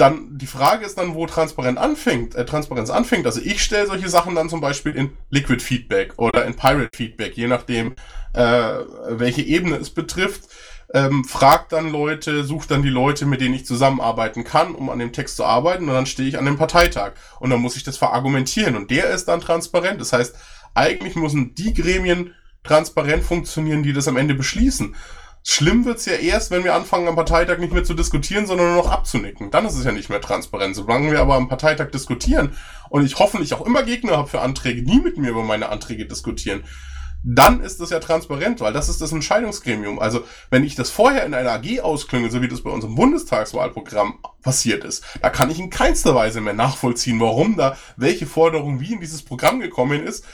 [0.00, 3.26] dann, die Frage ist dann, wo Transparenz anfängt, äh, Transparenz anfängt.
[3.26, 7.36] Also ich stelle solche Sachen dann zum Beispiel in Liquid Feedback oder in Pirate Feedback,
[7.36, 7.94] je nachdem,
[8.32, 8.78] äh,
[9.10, 10.48] welche Ebene es betrifft
[10.94, 14.98] ähm, fragt dann Leute, sucht dann die Leute, mit denen ich zusammenarbeiten kann, um an
[14.98, 17.84] dem Text zu arbeiten und dann stehe ich an dem Parteitag und dann muss ich
[17.84, 20.00] das verargumentieren und der ist dann transparent.
[20.00, 20.34] Das heißt,
[20.74, 22.34] eigentlich müssen die Gremien
[22.64, 24.94] transparent funktionieren, die das am Ende beschließen.
[25.42, 28.84] Schlimm wird's ja erst, wenn wir anfangen, am Parteitag nicht mehr zu diskutieren, sondern nur
[28.84, 29.50] noch abzunicken.
[29.50, 30.76] Dann ist es ja nicht mehr transparent.
[30.76, 32.56] Solange wir aber am Parteitag diskutieren
[32.90, 36.06] und ich hoffentlich auch immer Gegner habe für Anträge, die mit mir über meine Anträge
[36.06, 36.64] diskutieren,
[37.24, 39.98] dann ist das ja transparent, weil das ist das Entscheidungsgremium.
[39.98, 44.18] Also wenn ich das vorher in einer AG ausklünge, so wie das bei unserem Bundestagswahlprogramm
[44.42, 48.92] passiert ist, da kann ich in keinster Weise mehr nachvollziehen, warum da welche Forderung wie
[48.92, 50.24] in dieses Programm gekommen ist,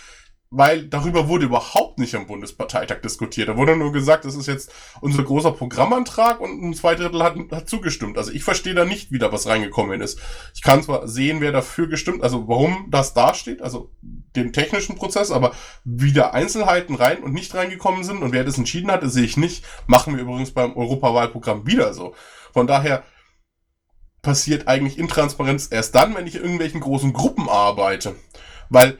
[0.56, 3.48] weil darüber wurde überhaupt nicht am Bundesparteitag diskutiert.
[3.48, 7.34] Da wurde nur gesagt, das ist jetzt unser großer Programmantrag und ein zwei Drittel hat,
[7.50, 8.16] hat zugestimmt.
[8.16, 10.20] Also ich verstehe da nicht, wie da was reingekommen ist.
[10.54, 15.32] Ich kann zwar sehen, wer dafür gestimmt, also warum das dasteht, also den technischen Prozess,
[15.32, 15.52] aber
[15.84, 19.24] wie da Einzelheiten rein und nicht reingekommen sind und wer das entschieden hat, das sehe
[19.24, 19.64] ich nicht.
[19.88, 22.14] Machen wir übrigens beim Europawahlprogramm wieder so.
[22.52, 23.02] Von daher
[24.22, 28.14] passiert eigentlich Intransparenz erst dann, wenn ich in irgendwelchen großen Gruppen arbeite.
[28.70, 28.98] Weil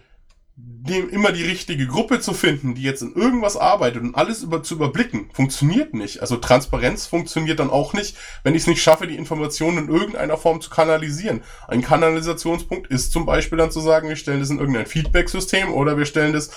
[0.57, 4.63] dem immer die richtige Gruppe zu finden, die jetzt in irgendwas arbeitet und alles über,
[4.63, 6.21] zu überblicken, funktioniert nicht.
[6.21, 10.37] Also Transparenz funktioniert dann auch nicht, wenn ich es nicht schaffe, die Informationen in irgendeiner
[10.37, 11.43] Form zu kanalisieren.
[11.67, 15.99] Ein Kanalisationspunkt ist zum Beispiel dann zu sagen, wir stellen das in irgendein Feedback-System oder
[15.99, 16.51] wir stellen das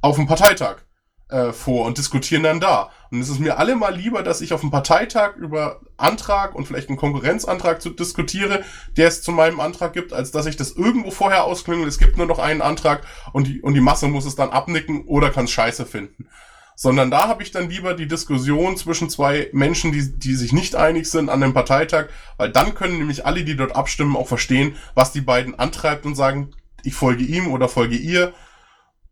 [0.00, 0.82] auf einen Parteitag.
[1.30, 2.90] äh, vor und diskutieren dann da.
[3.10, 6.88] Und es ist mir allemal lieber, dass ich auf dem Parteitag über Antrag und vielleicht
[6.88, 8.62] einen Konkurrenzantrag zu diskutiere,
[8.96, 11.88] der es zu meinem Antrag gibt, als dass ich das irgendwo vorher ausklingel.
[11.88, 15.06] Es gibt nur noch einen Antrag und die, und die Masse muss es dann abnicken
[15.06, 16.28] oder kann es scheiße finden.
[16.76, 20.76] Sondern da habe ich dann lieber die Diskussion zwischen zwei Menschen, die, die sich nicht
[20.76, 24.76] einig sind an dem Parteitag, weil dann können nämlich alle, die dort abstimmen, auch verstehen,
[24.94, 26.52] was die beiden antreibt und sagen,
[26.84, 28.32] ich folge ihm oder folge ihr.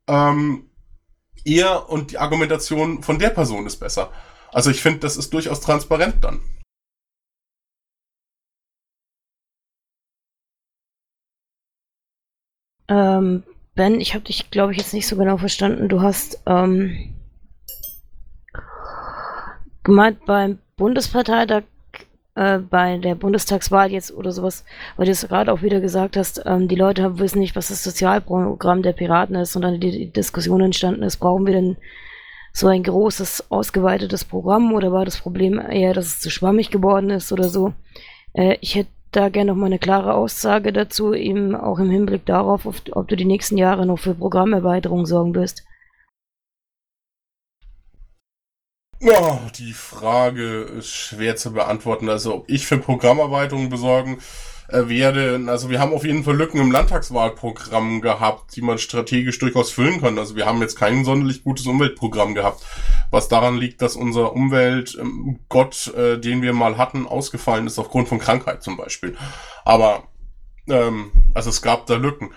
[0.06, 0.67] Ähm,
[1.56, 4.10] er und die Argumentation von der Person ist besser.
[4.52, 6.40] Also ich finde, das ist durchaus transparent dann.
[12.88, 13.42] Ähm,
[13.74, 15.88] ben, ich habe dich, glaube ich, jetzt nicht so genau verstanden.
[15.88, 17.14] Du hast ähm,
[19.84, 21.64] gemeint, beim Bundesparteitag
[22.38, 24.64] äh, bei der Bundestagswahl jetzt oder sowas,
[24.96, 27.68] weil du es gerade auch wieder gesagt hast, ähm, die Leute haben, wissen nicht, was
[27.68, 31.76] das Sozialprogramm der Piraten ist, sondern die, die Diskussion entstanden ist, brauchen wir denn
[32.52, 37.10] so ein großes, ausgeweitetes Programm oder war das Problem eher, dass es zu schwammig geworden
[37.10, 37.72] ist oder so?
[38.32, 42.24] Äh, ich hätte da gerne noch mal eine klare Aussage dazu, eben auch im Hinblick
[42.26, 45.64] darauf, ob, ob du die nächsten Jahre noch für Programmerweiterung sorgen wirst.
[49.00, 52.08] Ja, die Frage ist schwer zu beantworten.
[52.08, 54.18] Also, ob ich für Programmerweiterungen besorgen
[54.66, 55.40] äh, werde.
[55.46, 60.00] Also, wir haben auf jeden Fall Lücken im Landtagswahlprogramm gehabt, die man strategisch durchaus füllen
[60.00, 60.18] kann.
[60.18, 62.64] Also, wir haben jetzt kein sonderlich gutes Umweltprogramm gehabt,
[63.12, 68.08] was daran liegt, dass unser Umweltgott, ähm, äh, den wir mal hatten, ausgefallen ist aufgrund
[68.08, 69.16] von Krankheit zum Beispiel.
[69.64, 70.08] Aber,
[70.68, 72.30] ähm, also es gab da Lücken.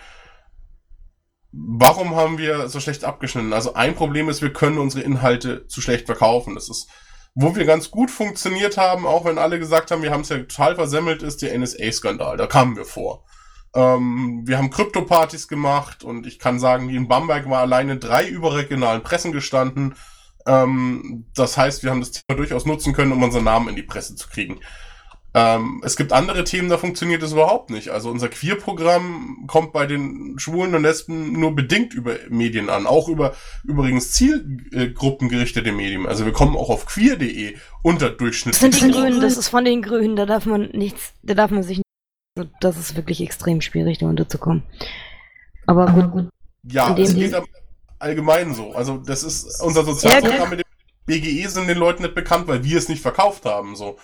[1.52, 3.52] Warum haben wir so schlecht abgeschnitten?
[3.52, 6.56] Also ein Problem ist, wir können unsere Inhalte zu schlecht verkaufen.
[6.56, 6.88] Das ist,
[7.36, 10.38] wo wir ganz gut funktioniert haben, auch wenn alle gesagt haben, wir haben es ja
[10.38, 12.38] total versemmelt, ist der NSA-Skandal.
[12.38, 13.26] Da kamen wir vor.
[13.74, 18.28] Ähm, wir haben Krypto-Partys gemacht und ich kann sagen, die in Bamberg war alleine drei
[18.28, 19.96] überregionalen Pressen gestanden.
[20.46, 23.84] Ähm, das heißt, wir haben das Thema durchaus nutzen können, um unseren Namen in die
[23.84, 24.60] Presse zu kriegen.
[25.34, 27.90] Ähm, es gibt andere Themen, da funktioniert es überhaupt nicht.
[27.90, 32.86] Also unser Queer-Programm kommt bei den Schwulen und Lesben nur bedingt über Medien an.
[32.86, 36.06] Auch über übrigens zielgruppengerichtete Medien.
[36.06, 38.56] Also wir kommen auch auf queer.de unter Durchschnitt.
[38.56, 41.52] Das sind die Grünen, das ist von den Grünen, da darf man nichts, da darf
[41.52, 41.86] man sich nicht.
[42.38, 44.64] Also das ist wirklich extrem schwierig, da unterzukommen.
[45.66, 46.30] Aber gut, gut.
[46.64, 47.34] Ja, es geht
[48.00, 48.74] allgemein so.
[48.74, 50.66] Also das ist unser Sozialprogramm ja, mit dem
[51.06, 53.76] BGE sind den Leuten nicht bekannt, weil wir es nicht verkauft haben.
[53.76, 53.98] So.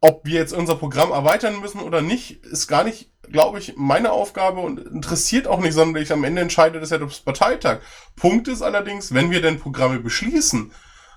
[0.00, 4.12] Ob wir jetzt unser Programm erweitern müssen oder nicht, ist gar nicht, glaube ich, meine
[4.12, 7.80] Aufgabe und interessiert auch nicht, sondern ich am Ende entscheide das ja das Parteitag.
[8.16, 10.72] Punkt ist allerdings, wenn wir denn Programme beschließen,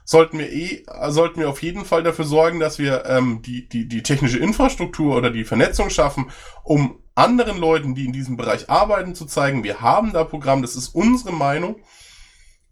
[0.06, 3.88] sollten wir eh, sollten wir auf jeden Fall dafür sorgen, dass wir ähm, die, die,
[3.88, 6.30] die technische Infrastruktur oder die Vernetzung schaffen,
[6.64, 10.76] um anderen Leuten, die in diesem Bereich arbeiten, zu zeigen, wir haben da Programm, das
[10.76, 11.78] ist unsere Meinung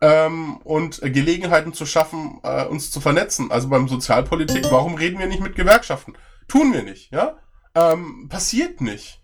[0.01, 3.51] ähm, und Gelegenheiten zu schaffen, äh, uns zu vernetzen.
[3.51, 6.15] Also beim Sozialpolitik, warum reden wir nicht mit Gewerkschaften?
[6.47, 7.37] Tun wir nicht, ja?
[7.75, 9.21] Ähm, passiert nicht.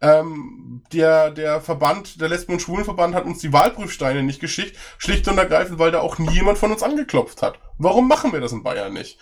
[0.00, 5.28] Ähm, der, der Verband, der Lesben- und Schwulenverband hat uns die Wahlprüfsteine nicht geschickt, schlicht
[5.28, 7.58] und ergreifend, weil da auch nie jemand von uns angeklopft hat.
[7.78, 9.18] Warum machen wir das in Bayern nicht?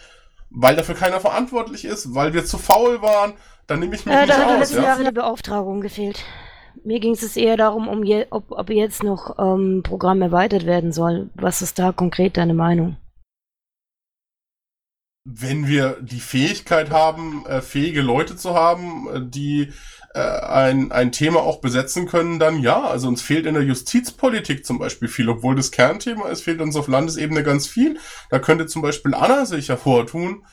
[0.50, 3.34] Weil dafür keiner verantwortlich ist, weil wir zu faul waren,
[3.66, 4.50] dann nehme ich mich äh, nicht da aus.
[4.50, 4.82] hat letzten ja?
[4.82, 6.24] Jahre die Beauftragung gefehlt.
[6.84, 10.92] Mir ging es eher darum, um je, ob, ob jetzt noch ähm, Programm erweitert werden
[10.92, 11.30] soll.
[11.34, 12.96] Was ist da konkret deine Meinung?
[15.24, 19.72] Wenn wir die Fähigkeit haben, äh, fähige Leute zu haben, äh, die
[20.14, 22.82] äh, ein, ein Thema auch besetzen können, dann ja.
[22.82, 26.76] Also uns fehlt in der Justizpolitik zum Beispiel viel, obwohl das Kernthema ist, fehlt uns
[26.76, 27.98] auf Landesebene ganz viel.
[28.30, 30.44] Da könnte zum Beispiel Anna sich hervortun.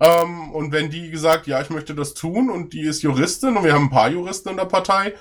[0.00, 3.64] Ähm, und wenn die gesagt, ja, ich möchte das tun und die ist Juristin und
[3.64, 5.14] wir haben ein paar Juristen in der Partei,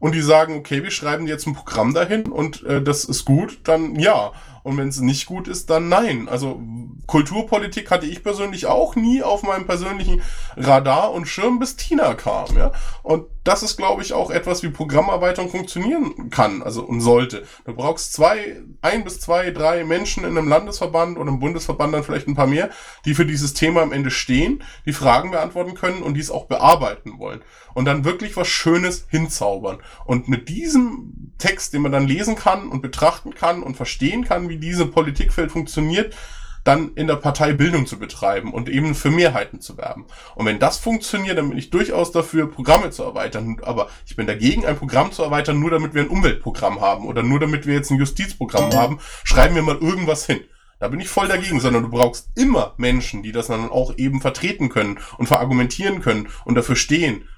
[0.00, 3.60] und die sagen, okay, wir schreiben jetzt ein Programm dahin und äh, das ist gut,
[3.64, 4.32] dann ja.
[4.62, 6.28] Und wenn es nicht gut ist, dann nein.
[6.28, 6.60] Also
[7.06, 10.20] Kulturpolitik hatte ich persönlich auch nie auf meinem persönlichen
[10.56, 12.56] Radar und Schirm, bis Tina kam.
[12.56, 12.72] Ja?
[13.02, 17.44] Und das ist, glaube ich, auch etwas, wie Programmerweiterung funktionieren kann, also und sollte.
[17.64, 22.04] Du brauchst zwei, ein bis zwei, drei Menschen in einem Landesverband oder im Bundesverband dann
[22.04, 22.70] vielleicht ein paar mehr,
[23.04, 27.18] die für dieses Thema am Ende stehen, die Fragen beantworten können und dies auch bearbeiten
[27.18, 27.40] wollen.
[27.72, 29.78] Und dann wirklich was Schönes hinzaubern.
[30.04, 34.48] Und mit diesem Text, den man dann lesen kann und betrachten kann und verstehen kann,
[34.48, 36.14] wie diese Politikfeld funktioniert,
[36.64, 40.06] dann in der Partei Bildung zu betreiben und eben für Mehrheiten zu werben.
[40.34, 43.58] Und wenn das funktioniert, dann bin ich durchaus dafür, Programme zu erweitern.
[43.62, 47.22] Aber ich bin dagegen, ein Programm zu erweitern, nur damit wir ein Umweltprogramm haben oder
[47.22, 48.98] nur damit wir jetzt ein Justizprogramm haben.
[49.24, 50.40] Schreiben wir mal irgendwas hin.
[50.78, 54.22] Da bin ich voll dagegen, sondern du brauchst immer Menschen, die das dann auch eben
[54.22, 57.28] vertreten können und verargumentieren können und dafür stehen.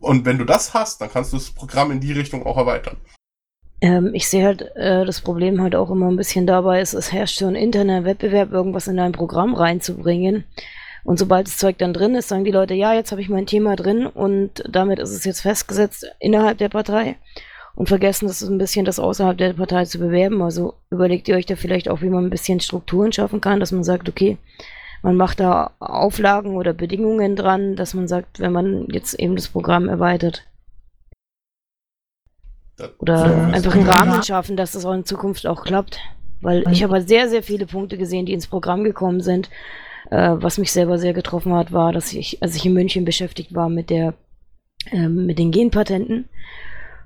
[0.00, 2.96] Und wenn du das hast, dann kannst du das Programm in die Richtung auch erweitern.
[3.80, 7.12] Ähm, ich sehe halt äh, das Problem halt auch immer ein bisschen dabei, ist, es
[7.12, 10.44] herrscht so ein interner Wettbewerb, irgendwas in ein Programm reinzubringen.
[11.04, 13.46] Und sobald das Zeug dann drin ist, sagen die Leute, ja, jetzt habe ich mein
[13.46, 17.16] Thema drin und damit ist es jetzt festgesetzt innerhalb der Partei
[17.76, 20.42] und vergessen das ein bisschen, das außerhalb der Partei zu bewerben.
[20.42, 23.72] Also überlegt ihr euch da vielleicht auch, wie man ein bisschen Strukturen schaffen kann, dass
[23.72, 24.36] man sagt, okay,
[25.02, 29.48] man macht da Auflagen oder Bedingungen dran, dass man sagt, wenn man jetzt eben das
[29.48, 30.47] Programm erweitert.
[32.98, 35.98] Oder einfach einen Rahmen schaffen, dass das auch in Zukunft auch klappt.
[36.40, 39.50] Weil ich habe halt sehr, sehr viele Punkte gesehen, die ins Programm gekommen sind.
[40.10, 43.54] Äh, was mich selber sehr getroffen hat, war, dass ich, als ich in München beschäftigt
[43.54, 44.14] war mit der,
[44.92, 46.28] äh, mit den Genpatenten.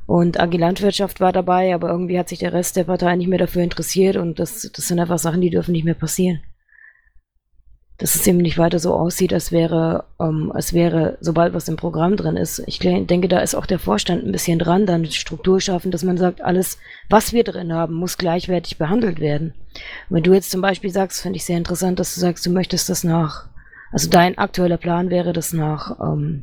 [0.07, 3.39] Und Agile Landwirtschaft war dabei, aber irgendwie hat sich der Rest der Partei nicht mehr
[3.39, 6.41] dafür interessiert und das, das sind einfach Sachen, die dürfen nicht mehr passieren
[8.03, 11.77] dass es eben nicht weiter so aussieht, als wäre, ähm, als wäre, sobald was im
[11.77, 12.61] Programm drin ist.
[12.67, 16.19] Ich denke, da ist auch der Vorstand ein bisschen dran, dann Struktur schaffen, dass man
[16.19, 19.55] sagt, alles, was wir drin haben, muss gleichwertig behandelt werden.
[20.09, 22.89] wenn du jetzt zum Beispiel sagst, finde ich sehr interessant, dass du sagst, du möchtest
[22.89, 23.47] das nach,
[23.93, 26.43] also dein aktueller Plan wäre, das nach ähm,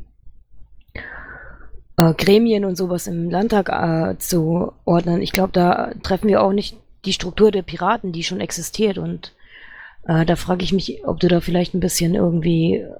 [1.98, 5.20] äh, Gremien und sowas im Landtag äh, zu ordnen.
[5.20, 9.34] Ich glaube, da treffen wir auch nicht die Struktur der Piraten, die schon existiert und
[10.04, 12.90] äh, da frage ich mich, ob du da vielleicht ein bisschen irgendwie äh,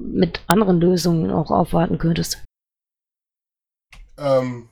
[0.00, 2.42] mit anderen Lösungen auch aufwarten könntest.
[4.18, 4.68] Ähm,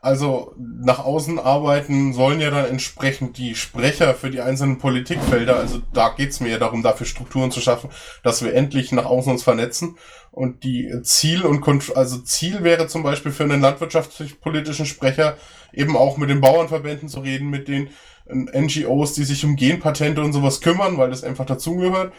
[0.00, 5.56] also nach außen arbeiten sollen ja dann entsprechend die Sprecher für die einzelnen Politikfelder.
[5.56, 7.90] Also da geht's mir ja darum, dafür Strukturen zu schaffen,
[8.22, 9.96] dass wir endlich nach außen uns vernetzen.
[10.30, 15.36] Und die Ziel und Kont also Ziel wäre zum Beispiel für einen landwirtschaftspolitischen Sprecher
[15.72, 17.88] eben auch mit den Bauernverbänden zu reden, mit den
[18.30, 22.12] NGOs, die sich um Genpatente und sowas kümmern, weil das einfach dazugehört.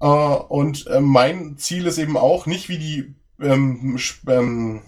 [0.00, 4.82] Äh, und äh, mein Ziel ist eben auch, nicht wie die ähm, ähm,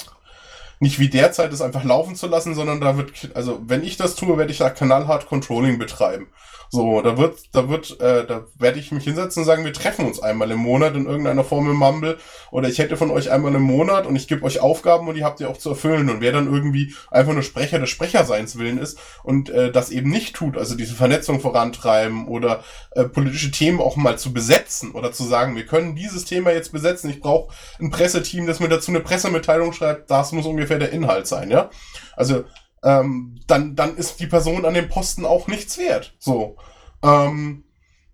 [0.81, 4.14] nicht wie derzeit es einfach laufen zu lassen, sondern da wird, also wenn ich das
[4.14, 6.28] tue, werde ich da knallhart Controlling betreiben.
[6.70, 10.04] So, da wird, da wird, äh, da werde ich mich hinsetzen und sagen, wir treffen
[10.04, 12.18] uns einmal im Monat in irgendeiner Form im Mumble.
[12.50, 15.24] Oder ich hätte von euch einmal im Monat und ich gebe euch Aufgaben und die
[15.24, 16.11] habt ihr auch zu erfüllen.
[16.11, 20.11] Und wer dann irgendwie einfach nur Sprecher des Sprecherseins willen ist und äh, das eben
[20.11, 25.12] nicht tut, also diese Vernetzung vorantreiben oder äh, politische Themen auch mal zu besetzen oder
[25.12, 28.90] zu sagen, wir können dieses Thema jetzt besetzen, ich brauche ein Presseteam, das mir dazu
[28.90, 31.70] eine Pressemitteilung schreibt, das muss ungefähr der Inhalt sein, ja.
[32.16, 32.44] Also
[32.83, 36.14] ähm, dann, dann ist die Person an dem Posten auch nichts wert.
[36.19, 36.57] So.
[37.03, 37.64] Ähm,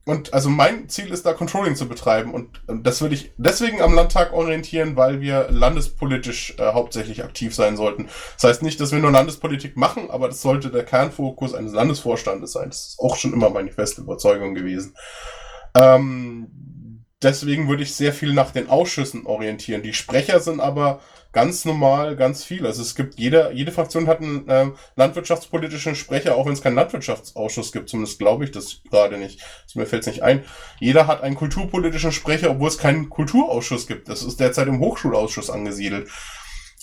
[0.07, 3.95] und also mein Ziel ist da Controlling zu betreiben und das würde ich deswegen am
[3.95, 8.09] Landtag orientieren, weil wir landespolitisch äh, hauptsächlich aktiv sein sollten.
[8.35, 12.53] Das heißt nicht, dass wir nur Landespolitik machen, aber das sollte der Kernfokus eines Landesvorstandes
[12.53, 12.69] sein.
[12.69, 14.95] Das ist auch schon immer meine feste Überzeugung gewesen.
[15.75, 19.83] Ähm, deswegen würde ich sehr viel nach den Ausschüssen orientieren.
[19.83, 21.01] Die Sprecher sind aber
[21.35, 22.65] ganz normal, ganz viel.
[22.65, 26.77] Also es gibt jede, jede Fraktion hat einen äh, landwirtschaftspolitischen Sprecher, auch wenn es keinen
[26.77, 27.91] Landwirtschaftsausschuss gibt.
[27.91, 29.43] Zumindest glaube ich das gerade nicht.
[29.65, 30.45] Das mir fällt es nicht ein.
[30.81, 34.09] Jeder hat einen kulturpolitischen Sprecher, obwohl es keinen Kulturausschuss gibt.
[34.09, 36.09] Das ist derzeit im Hochschulausschuss angesiedelt.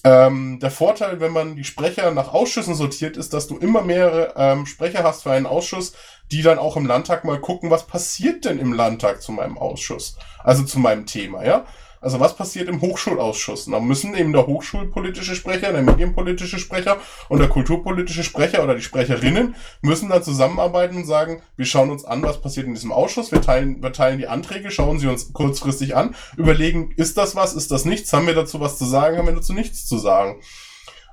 [0.03, 4.33] Ähm, der Vorteil, wenn man die Sprecher nach Ausschüssen sortiert, ist, dass du immer mehrere
[4.35, 5.93] ähm, Sprecher hast für einen Ausschuss,
[6.31, 10.17] die dann auch im Landtag mal gucken, was passiert denn im Landtag zu meinem Ausschuss,
[10.43, 11.65] also zu meinem Thema, ja.
[12.01, 13.65] Also was passiert im Hochschulausschuss?
[13.65, 16.97] Da müssen eben der hochschulpolitische Sprecher, der medienpolitische Sprecher
[17.29, 22.03] und der kulturpolitische Sprecher oder die Sprecherinnen müssen dann zusammenarbeiten und sagen, wir schauen uns
[22.03, 25.31] an, was passiert in diesem Ausschuss, wir teilen, wir teilen die Anträge, schauen sie uns
[25.31, 29.17] kurzfristig an, überlegen, ist das was, ist das nichts, haben wir dazu was zu sagen,
[29.17, 30.41] haben wir dazu nichts zu sagen.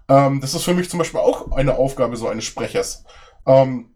[0.08, 3.04] Ähm, das ist für mich zum Beispiel auch eine Aufgabe so eines Sprechers.
[3.46, 3.90] Ähm,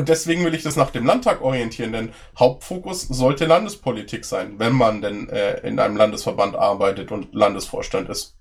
[0.00, 4.72] und deswegen will ich das nach dem Landtag orientieren, denn Hauptfokus sollte Landespolitik sein, wenn
[4.72, 8.34] man denn äh, in einem Landesverband arbeitet und Landesvorstand ist.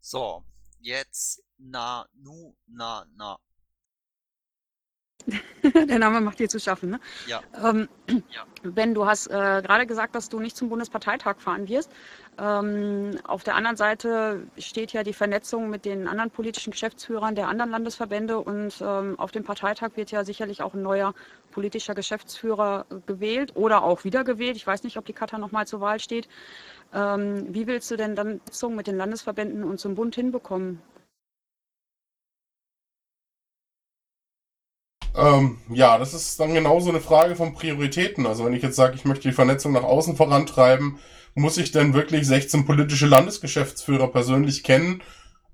[0.00, 0.42] So,
[0.80, 3.38] jetzt na, nu, na, na.
[5.62, 7.00] Der Name macht dir zu schaffen, ne?
[7.28, 7.40] Ja.
[7.62, 8.44] Ähm, ja.
[8.64, 11.88] Ben, du hast äh, gerade gesagt, dass du nicht zum Bundesparteitag fahren wirst.
[12.36, 17.48] Ähm, auf der anderen Seite steht ja die Vernetzung mit den anderen politischen Geschäftsführern der
[17.48, 21.14] anderen Landesverbände und ähm, auf dem Parteitag wird ja sicherlich auch ein neuer
[21.52, 24.56] politischer Geschäftsführer gewählt oder auch wiedergewählt.
[24.56, 26.28] Ich weiß nicht, ob die Kata nochmal zur Wahl steht.
[26.92, 30.80] Ähm, wie willst du denn dann Vernetzung mit den Landesverbänden und zum Bund hinbekommen?
[35.16, 38.26] Ähm, ja, das ist dann genauso eine Frage von Prioritäten.
[38.26, 40.98] Also wenn ich jetzt sage, ich möchte die Vernetzung nach außen vorantreiben,
[41.34, 45.02] muss ich denn wirklich 16 politische Landesgeschäftsführer persönlich kennen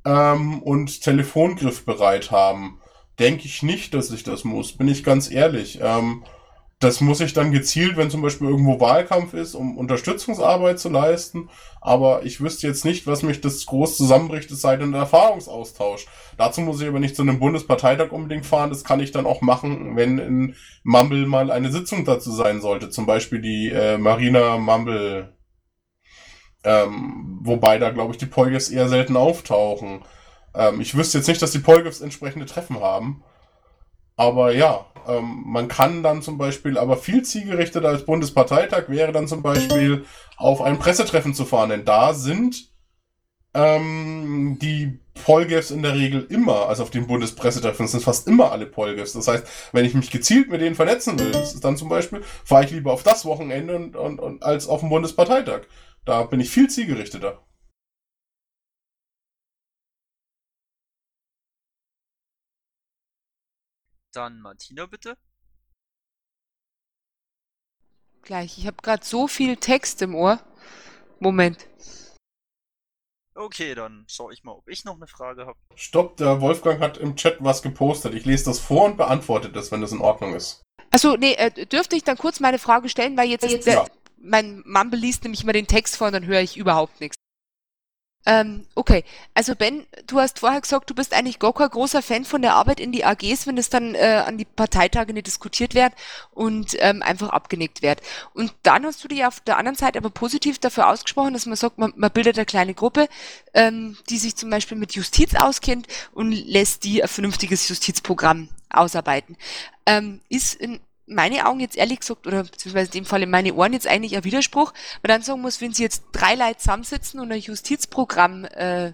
[0.05, 2.79] ähm, und Telefongriff bereit haben?
[3.19, 5.79] Denke ich nicht, dass ich das muss, bin ich ganz ehrlich.
[5.83, 6.23] Ähm,
[6.81, 11.51] das muss ich dann gezielt, wenn zum Beispiel irgendwo Wahlkampf ist, um Unterstützungsarbeit zu leisten.
[11.83, 16.07] Aber ich wüsste jetzt nicht, was mich das groß zusammenbricht, es sei denn der Erfahrungsaustausch.
[16.39, 18.71] Dazu muss ich aber nicht zu einem Bundesparteitag unbedingt fahren.
[18.71, 22.89] Das kann ich dann auch machen, wenn in Mumble mal eine Sitzung dazu sein sollte.
[22.89, 25.35] Zum Beispiel die äh, Marina Mumble.
[26.63, 30.03] Ähm, wobei da, glaube ich, die Polgefs eher selten auftauchen.
[30.55, 33.23] Ähm, ich wüsste jetzt nicht, dass die Polgefs entsprechende Treffen haben.
[34.17, 39.29] Aber ja, ähm, man kann dann zum Beispiel, aber viel zielgerichteter als Bundesparteitag wäre dann
[39.29, 40.05] zum Beispiel
[40.37, 42.69] auf ein Pressetreffen zu fahren, denn da sind
[43.55, 48.67] ähm, die Polgefs in der Regel immer, also auf den Bundespressetreffen sind fast immer alle
[48.67, 49.13] Polgefs.
[49.13, 52.71] Das heißt, wenn ich mich gezielt mit denen vernetzen will, dann zum Beispiel, fahre ich
[52.71, 55.63] lieber auf das Wochenende und, und, und als auf den Bundesparteitag.
[56.05, 57.47] Da bin ich viel zielgerichteter.
[64.13, 65.17] Dann Martina bitte.
[68.23, 70.41] Gleich, ich habe gerade so viel Text im Ohr.
[71.21, 71.69] Moment.
[73.35, 75.59] Okay, dann schaue ich mal, ob ich noch eine Frage habe.
[75.75, 78.15] Stopp, der Wolfgang hat im Chat was gepostet.
[78.15, 80.63] Ich lese das vor und beantworte das, wenn das in Ordnung ist.
[80.91, 83.87] Also nee, äh, dürfte ich dann kurz meine Frage stellen, weil jetzt, jetzt Ja.
[84.21, 87.17] Mein Mumble liest nämlich immer den Text vor und dann höre ich überhaupt nichts.
[88.27, 89.03] Ähm, okay,
[89.33, 92.55] also Ben, du hast vorher gesagt, du bist eigentlich gar kein großer Fan von der
[92.55, 95.95] Arbeit in die AGs, wenn es dann äh, an die Parteitage nicht diskutiert wird
[96.31, 98.03] und ähm, einfach abgenickt wird.
[98.35, 101.57] Und dann hast du dich auf der anderen Seite aber positiv dafür ausgesprochen, dass man
[101.57, 103.09] sagt, man, man bildet eine kleine Gruppe,
[103.55, 109.39] ähm, die sich zum Beispiel mit Justiz auskennt und lässt die ein vernünftiges Justizprogramm ausarbeiten.
[109.87, 110.81] Ähm, ist in
[111.11, 114.17] meine Augen jetzt ehrlich gesagt, oder beziehungsweise in dem Fall in meine Ohren jetzt eigentlich
[114.17, 118.45] ein Widerspruch, weil dann sagen muss, wenn sie jetzt drei Leute zusammensitzen und ein Justizprogramm
[118.45, 118.93] äh,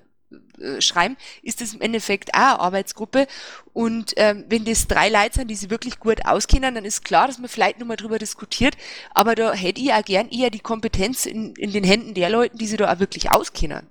[0.59, 3.27] äh, schreiben, ist das im Endeffekt auch eine Arbeitsgruppe.
[3.73, 7.27] Und ähm, wenn das drei Leute sind, die sich wirklich gut auskennen, dann ist klar,
[7.27, 8.77] dass man vielleicht nochmal drüber diskutiert.
[9.14, 12.57] Aber da hätte ich auch gern eher die Kompetenz in, in den Händen der Leute,
[12.57, 13.87] die sich da auch wirklich auskennen.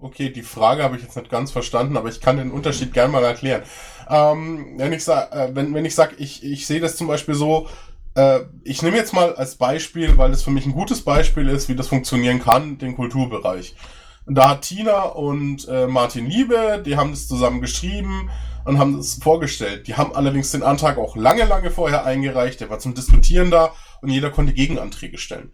[0.00, 3.12] Okay, die Frage habe ich jetzt nicht ganz verstanden, aber ich kann den Unterschied gerne
[3.12, 3.62] mal erklären.
[4.08, 7.34] Ähm, wenn ich sage, äh, wenn, wenn ich sag, ich, ich sehe das zum Beispiel
[7.34, 7.68] so,
[8.14, 11.68] äh, ich nehme jetzt mal als Beispiel, weil das für mich ein gutes Beispiel ist,
[11.68, 13.74] wie das funktionieren kann, den Kulturbereich.
[14.26, 18.30] Da hat Tina und äh, Martin Liebe, die haben das zusammen geschrieben
[18.64, 19.88] und haben das vorgestellt.
[19.88, 23.72] Die haben allerdings den Antrag auch lange, lange vorher eingereicht, der war zum Diskutieren da
[24.00, 25.52] und jeder konnte Gegenanträge stellen.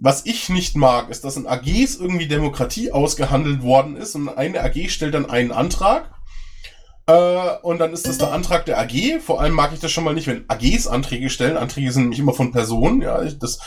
[0.00, 4.62] Was ich nicht mag, ist, dass in AGs irgendwie Demokratie ausgehandelt worden ist und eine
[4.62, 6.10] AG stellt dann einen Antrag
[7.08, 9.20] äh, und dann ist das der Antrag der AG.
[9.20, 11.56] Vor allem mag ich das schon mal nicht, wenn AGs Anträge stellen.
[11.56, 13.00] Anträge sind nämlich immer von Personen.
[13.00, 13.58] Ja, das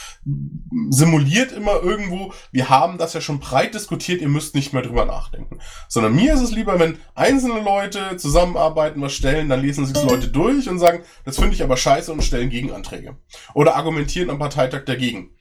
[0.91, 5.05] simuliert immer irgendwo, wir haben das ja schon breit diskutiert, ihr müsst nicht mehr drüber
[5.05, 5.57] nachdenken.
[5.89, 10.27] Sondern mir ist es lieber, wenn einzelne Leute zusammenarbeiten, was stellen, dann lesen sich Leute
[10.27, 13.17] durch und sagen, das finde ich aber scheiße und stellen Gegenanträge.
[13.55, 15.31] Oder argumentieren am Parteitag dagegen.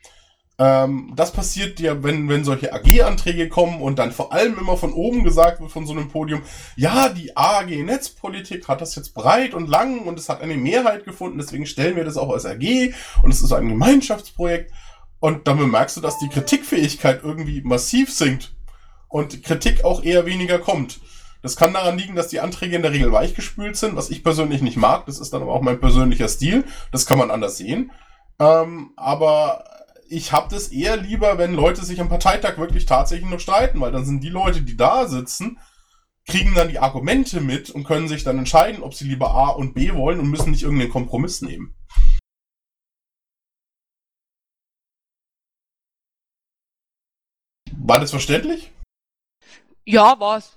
[0.61, 4.93] Ähm, das passiert ja, wenn, wenn solche AG-Anträge kommen und dann vor allem immer von
[4.93, 6.43] oben gesagt wird von so einem Podium,
[6.77, 11.39] ja, die AG-Netzpolitik hat das jetzt breit und lang und es hat eine Mehrheit gefunden,
[11.39, 12.93] deswegen stellen wir das auch als AG
[13.23, 14.71] und es ist ein Gemeinschaftsprojekt.
[15.19, 18.55] Und dann bemerkst du, dass die Kritikfähigkeit irgendwie massiv sinkt
[19.09, 21.01] und Kritik auch eher weniger kommt.
[21.43, 24.61] Das kann daran liegen, dass die Anträge in der Regel weichgespült sind, was ich persönlich
[24.61, 25.07] nicht mag.
[25.07, 26.65] Das ist dann aber auch mein persönlicher Stil.
[26.93, 27.93] Das kann man anders sehen.
[28.39, 29.65] Ähm, aber
[30.11, 33.93] ich habe das eher lieber, wenn Leute sich am Parteitag wirklich tatsächlich noch streiten, weil
[33.93, 35.61] dann sind die Leute, die da sitzen,
[36.27, 39.73] kriegen dann die Argumente mit und können sich dann entscheiden, ob sie lieber A und
[39.73, 41.77] B wollen und müssen nicht irgendeinen Kompromiss nehmen.
[47.73, 48.73] War das verständlich?
[49.85, 50.57] Ja, war's.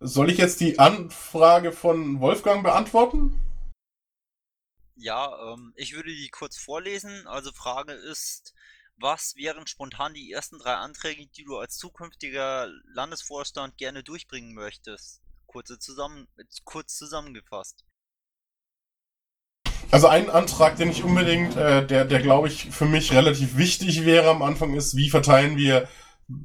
[0.00, 3.41] Soll ich jetzt die Anfrage von Wolfgang beantworten?
[5.02, 7.26] Ja, ähm, ich würde die kurz vorlesen.
[7.26, 8.54] Also Frage ist,
[8.96, 15.20] was wären spontan die ersten drei Anträge, die du als zukünftiger Landesvorstand gerne durchbringen möchtest?
[15.46, 16.28] Kurze zusammen,
[16.62, 17.84] kurz zusammengefasst.
[19.90, 24.04] Also ein Antrag, den ich unbedingt, äh, der, der glaube ich für mich relativ wichtig
[24.06, 25.88] wäre am Anfang ist, wie verteilen wir,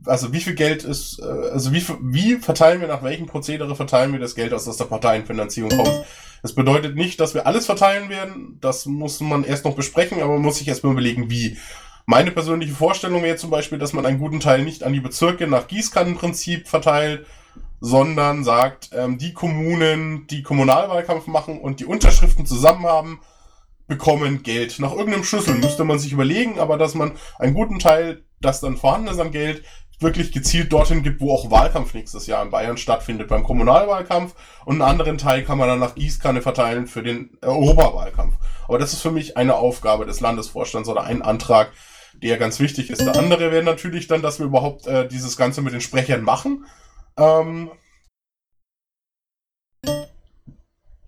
[0.05, 4.11] also wie viel Geld ist, äh, also wie, wie verteilen wir, nach welchem Prozedere verteilen
[4.13, 6.05] wir das Geld aus, das der Parteienfinanzierung kommt.
[6.41, 10.33] Das bedeutet nicht, dass wir alles verteilen werden, das muss man erst noch besprechen, aber
[10.33, 11.57] man muss sich erstmal überlegen, wie.
[12.09, 15.45] Meine persönliche Vorstellung wäre zum Beispiel, dass man einen guten Teil nicht an die Bezirke
[15.45, 17.25] nach Gießkannenprinzip verteilt,
[17.81, 23.19] sondern sagt, ähm, die Kommunen, die Kommunalwahlkampf machen und die Unterschriften zusammen haben,
[23.87, 24.79] bekommen Geld.
[24.79, 28.77] Nach irgendeinem Schlüssel müsste man sich überlegen, aber dass man einen guten Teil, das dann
[28.77, 29.63] vorhanden ist an Geld,
[29.99, 34.35] wirklich gezielt dorthin gibt, wo auch Wahlkampf nächstes Jahr in Bayern stattfindet, beim Kommunalwahlkampf.
[34.65, 38.35] Und einen anderen Teil kann man dann nach Gießkanne verteilen für den Europawahlkampf.
[38.67, 41.71] Aber das ist für mich eine Aufgabe des Landesvorstands oder ein Antrag,
[42.13, 43.01] der ganz wichtig ist.
[43.01, 46.65] Der andere wäre natürlich dann, dass wir überhaupt äh, dieses Ganze mit den Sprechern machen.
[47.17, 47.71] Ähm,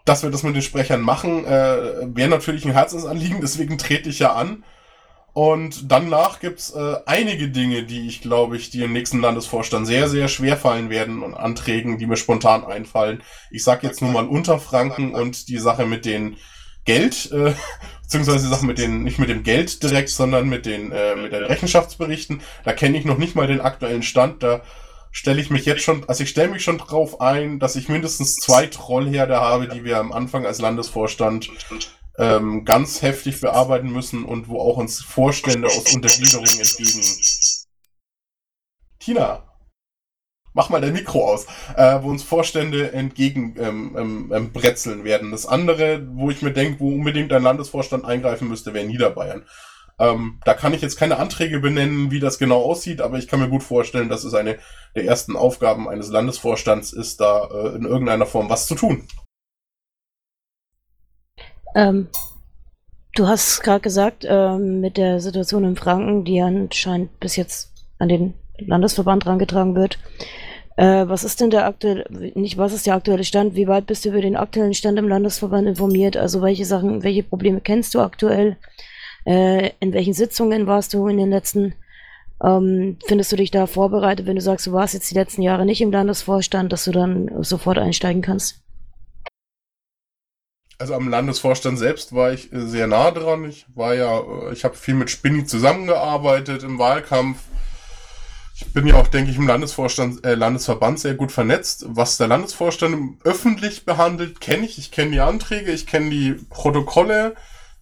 [0.05, 4.17] dass wir das mit den Sprechern machen, äh, wäre natürlich ein Herzensanliegen, deswegen trete ich
[4.17, 4.63] ja an.
[5.34, 10.09] Und danach gibt's äh, einige Dinge, die ich glaube ich, die im nächsten Landesvorstand sehr,
[10.09, 13.23] sehr schwer fallen werden und Anträgen, die mir spontan einfallen.
[13.51, 16.38] Ich sag jetzt nur mal Unterfranken und die Sache mit den
[16.86, 17.53] Geld, äh,
[18.01, 21.32] beziehungsweise die Sache mit den, nicht mit dem Geld direkt, sondern mit den, äh, mit
[21.32, 22.41] den Rechenschaftsberichten.
[22.63, 24.41] Da kenne ich noch nicht mal den aktuellen Stand.
[24.41, 24.61] Da
[25.11, 28.36] stelle ich mich jetzt schon, also ich stelle mich schon drauf ein, dass ich mindestens
[28.36, 31.49] zwei Trollherde habe, die wir am Anfang als Landesvorstand
[32.20, 37.01] ähm, ganz heftig bearbeiten müssen und wo auch uns Vorstände aus Untergliederungen entgegen.
[38.99, 39.43] Tina,
[40.53, 41.47] mach mal dein Mikro aus,
[41.78, 45.32] äh, wo uns Vorstände entgegen ähm, ähm, ähm bretzeln werden.
[45.32, 49.45] Das andere, wo ich mir denke, wo unbedingt ein Landesvorstand eingreifen müsste, wäre Niederbayern.
[49.97, 53.39] Ähm, da kann ich jetzt keine Anträge benennen, wie das genau aussieht, aber ich kann
[53.39, 54.59] mir gut vorstellen, dass es eine
[54.95, 59.07] der ersten Aufgaben eines Landesvorstands ist, da äh, in irgendeiner Form was zu tun.
[61.76, 62.07] Ähm,
[63.15, 68.09] du hast gerade gesagt, ähm, mit der Situation in Franken, die anscheinend bis jetzt an
[68.09, 69.99] den Landesverband herangetragen wird.
[70.78, 73.55] Äh, was ist denn der aktuelle, nicht was ist der aktuelle Stand?
[73.55, 76.15] Wie weit bist du über den aktuellen Stand im Landesverband informiert?
[76.15, 78.57] Also welche Sachen, welche Probleme kennst du aktuell?
[79.26, 81.74] Äh, in welchen Sitzungen warst du in den letzten?
[82.41, 85.65] Ähm, findest du dich da vorbereitet, wenn du sagst, du warst jetzt die letzten Jahre
[85.65, 88.61] nicht im Landesvorstand, dass du dann sofort einsteigen kannst?
[90.82, 93.43] Also am Landesvorstand selbst war ich äh, sehr nah dran.
[93.43, 97.38] Ich war ja, äh, ich habe viel mit Spinny zusammengearbeitet im Wahlkampf.
[98.55, 101.86] Ich bin ja auch, denke ich, im Landesvorstand, äh, Landesverband sehr gut vernetzt.
[101.89, 104.77] Was der Landesvorstand öffentlich behandelt, kenne ich.
[104.77, 107.36] Ich kenne die Anträge, ich kenne die Protokolle.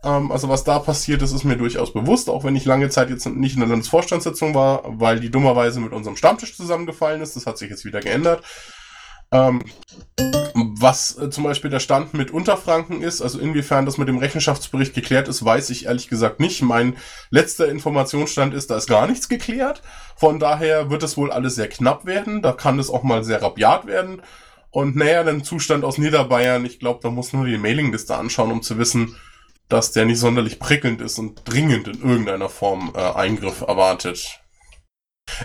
[0.03, 3.11] Ähm, also was da passiert ist, ist mir durchaus bewusst, auch wenn ich lange Zeit
[3.11, 7.35] jetzt nicht in der Landesvorstandssitzung war, weil die dummerweise mit unserem Stammtisch zusammengefallen ist.
[7.35, 8.43] Das hat sich jetzt wieder geändert.
[9.31, 9.63] Ähm,
[10.79, 14.93] was äh, zum Beispiel der Stand mit Unterfranken ist, also inwiefern das mit dem Rechenschaftsbericht
[14.93, 16.61] geklärt ist, weiß ich ehrlich gesagt nicht.
[16.61, 16.97] Mein
[17.29, 19.81] letzter Informationsstand ist, da ist gar nichts geklärt.
[20.15, 22.41] Von daher wird es wohl alles sehr knapp werden.
[22.41, 24.21] Da kann es auch mal sehr rabiat werden.
[24.71, 28.61] Und naja, den Zustand aus Niederbayern, ich glaube, da muss nur die Mailingliste anschauen, um
[28.61, 29.15] zu wissen,
[29.69, 34.41] dass der nicht sonderlich prickelnd ist und dringend in irgendeiner Form äh, Eingriff erwartet.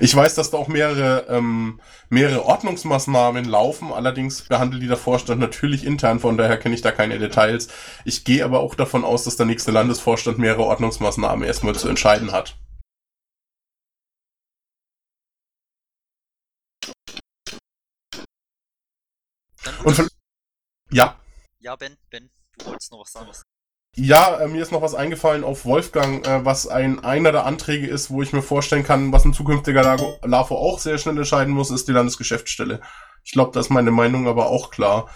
[0.01, 5.41] Ich weiß, dass da auch mehrere, ähm, mehrere Ordnungsmaßnahmen laufen, allerdings behandelt die der Vorstand
[5.41, 7.69] natürlich intern, von daher kenne ich da keine Details.
[8.05, 12.33] Ich gehe aber auch davon aus, dass der nächste Landesvorstand mehrere Ordnungsmaßnahmen erstmal zu entscheiden
[12.33, 12.57] hat.
[19.85, 20.09] Und von,
[20.91, 21.17] ja.
[21.61, 23.31] Ja, Ben, Ben, du wolltest noch was sagen.
[23.95, 27.87] Ja, äh, mir ist noch was eingefallen auf Wolfgang, äh, was ein einer der Anträge
[27.87, 31.53] ist, wo ich mir vorstellen kann, was ein zukünftiger Lago, LAFO auch sehr schnell entscheiden
[31.53, 32.81] muss, ist die Landesgeschäftsstelle.
[33.23, 35.11] Ich glaube, da ist meine Meinung aber auch klar.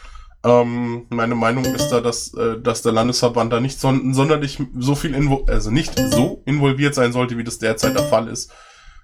[0.45, 4.95] Ähm, meine Meinung ist da, dass, äh, dass der Landesverband da nicht son sonderlich so
[4.95, 5.17] viel,
[5.49, 8.53] also nicht so involviert sein sollte, wie das derzeit der Fall ist,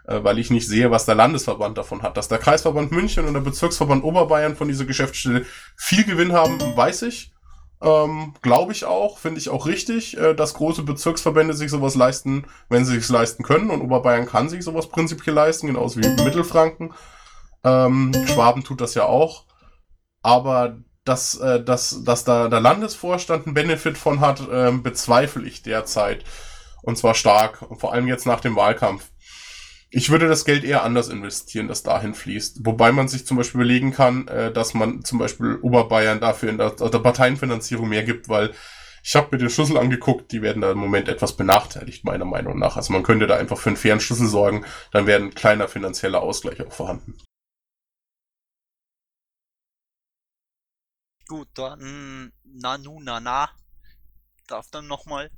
[0.07, 2.19] äh, weil ich nicht sehe, was der Landesverband davon hat.
[2.19, 5.47] Dass der Kreisverband München und der Bezirksverband Oberbayern von dieser Geschäftsstelle
[5.77, 7.32] viel Gewinn haben, weiß ich.
[7.83, 12.47] Ähm, Glaube ich auch, finde ich auch richtig, äh, dass große Bezirksverbände sich sowas leisten,
[12.69, 13.71] wenn sie sich leisten können.
[13.71, 16.95] Und Oberbayern kann sich sowas prinzipiell leisten, genauso wie Mittelfranken.
[17.65, 19.45] Ähm, Schwaben tut das ja auch.
[20.23, 25.63] Aber dass, äh, dass, dass da der Landesvorstand einen Benefit von hat, äh, bezweifle ich
[25.63, 26.25] derzeit.
[26.83, 27.65] Und zwar stark.
[27.79, 29.12] Vor allem jetzt nach dem Wahlkampf.
[29.95, 32.65] Ich würde das Geld eher anders investieren, das dahin fließt.
[32.65, 36.57] Wobei man sich zum Beispiel überlegen kann, äh, dass man zum Beispiel Oberbayern dafür in
[36.57, 38.55] der, der Parteienfinanzierung mehr gibt, weil
[39.05, 42.59] ich habe mir den Schlüssel angeguckt, die werden da im Moment etwas benachteiligt, meiner Meinung
[42.59, 42.79] nach.
[42.79, 46.23] Also man könnte da einfach für einen fairen Schlüssel sorgen, dann wäre ein kleiner finanzieller
[46.23, 47.19] Ausgleich auch vorhanden.
[51.29, 53.51] Gut, dann Nanu Nana
[54.47, 55.31] darf dann nochmal.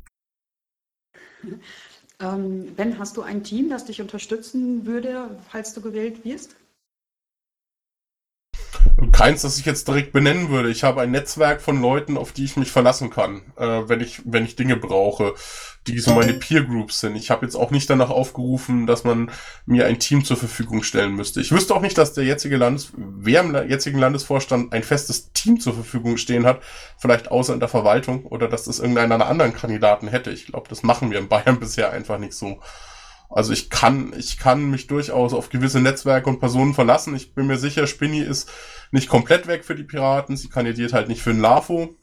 [2.20, 6.56] Ähm, ben, hast du ein Team, das dich unterstützen würde, falls du gewählt wirst?
[9.12, 10.70] Keins, das ich jetzt direkt benennen würde.
[10.70, 14.22] Ich habe ein Netzwerk von Leuten, auf die ich mich verlassen kann, äh, wenn ich
[14.24, 15.34] wenn ich Dinge brauche,
[15.86, 17.16] die so meine Peer Groups sind.
[17.16, 19.30] Ich habe jetzt auch nicht danach aufgerufen, dass man
[19.66, 21.40] mir ein Team zur Verfügung stellen müsste.
[21.40, 25.60] Ich wüsste auch nicht, dass der jetzige Landes wer im jetzigen Landesvorstand ein festes Team
[25.60, 26.62] zur Verfügung stehen hat,
[26.98, 30.30] vielleicht außer in der Verwaltung oder dass das irgendeiner anderen Kandidaten hätte.
[30.30, 32.60] Ich glaube, das machen wir in Bayern bisher einfach nicht so.
[33.34, 37.16] Also ich kann, ich kann mich durchaus auf gewisse Netzwerke und Personen verlassen.
[37.16, 38.48] Ich bin mir sicher, Spinny ist
[38.92, 40.36] nicht komplett weg für die Piraten.
[40.36, 41.96] Sie kandidiert halt nicht für den LAFO.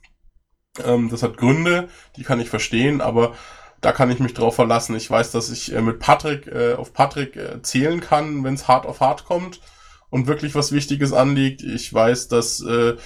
[0.84, 3.34] Ähm, das hat Gründe, die kann ich verstehen, aber
[3.80, 4.94] da kann ich mich drauf verlassen.
[4.98, 8.68] Ich weiß, dass ich äh, mit Patrick, äh, auf Patrick äh, zählen kann, wenn es
[8.68, 9.62] hart auf hart kommt
[10.10, 11.64] und wirklich was Wichtiges anliegt.
[11.64, 12.98] Ich weiß, dass äh,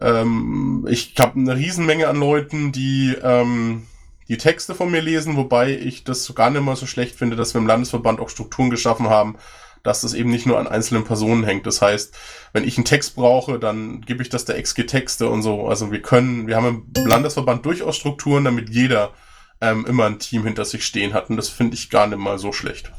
[0.00, 3.88] ähm, ich habe eine Riesenmenge an Leuten, die ähm,
[4.28, 7.54] die Texte von mir lesen, wobei ich das gar nicht mal so schlecht finde, dass
[7.54, 9.36] wir im Landesverband auch Strukturen geschaffen haben,
[9.82, 11.66] dass das eben nicht nur an einzelnen Personen hängt.
[11.66, 12.16] Das heißt,
[12.52, 15.68] wenn ich einen Text brauche, dann gebe ich das der XG Texte und so.
[15.68, 19.12] Also wir können, wir haben im Landesverband durchaus Strukturen, damit jeder
[19.60, 21.28] ähm, immer ein Team hinter sich stehen hat.
[21.28, 22.92] Und das finde ich gar nicht mal so schlecht.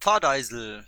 [0.00, 0.86] Fahrdeisel.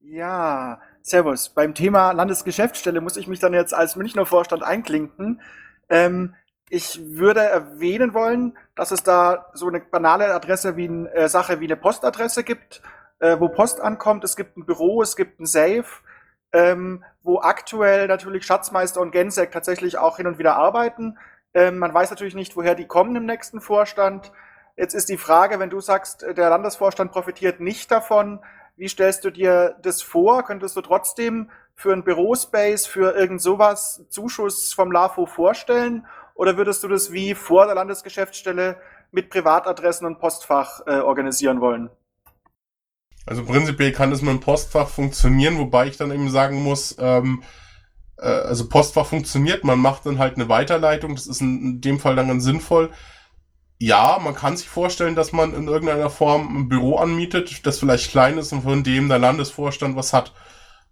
[0.00, 0.80] Ja,
[1.10, 1.50] servus.
[1.50, 5.42] Beim Thema Landesgeschäftsstelle muss ich mich dann jetzt als Münchner Vorstand einklinken.
[5.88, 6.34] Ähm,
[6.70, 11.60] ich würde erwähnen wollen, dass es da so eine banale Adresse wie eine äh, Sache
[11.60, 12.80] wie eine Postadresse gibt,
[13.18, 14.24] äh, wo Post ankommt.
[14.24, 15.84] Es gibt ein Büro, es gibt ein Safe,
[16.52, 21.18] ähm, wo aktuell natürlich Schatzmeister und Gensek tatsächlich auch hin und wieder arbeiten.
[21.54, 24.32] Ähm, man weiß natürlich nicht, woher die kommen im nächsten Vorstand.
[24.76, 28.40] Jetzt ist die Frage, wenn du sagst, der Landesvorstand profitiert nicht davon,
[28.80, 30.42] wie stellst du dir das vor?
[30.42, 36.06] Könntest du trotzdem für ein Bürospace, für irgend sowas Zuschuss vom LAFO vorstellen?
[36.34, 38.80] Oder würdest du das wie vor der Landesgeschäftsstelle
[39.12, 41.90] mit Privatadressen und Postfach äh, organisieren wollen?
[43.26, 47.42] Also prinzipiell kann es mit dem Postfach funktionieren, wobei ich dann eben sagen muss, ähm,
[48.16, 52.00] äh, also Postfach funktioniert, man macht dann halt eine Weiterleitung, das ist in, in dem
[52.00, 52.90] Fall dann ganz sinnvoll
[53.82, 58.10] ja, man kann sich vorstellen, dass man in irgendeiner Form ein Büro anmietet, das vielleicht
[58.10, 60.34] klein ist und von dem der Landesvorstand was hat.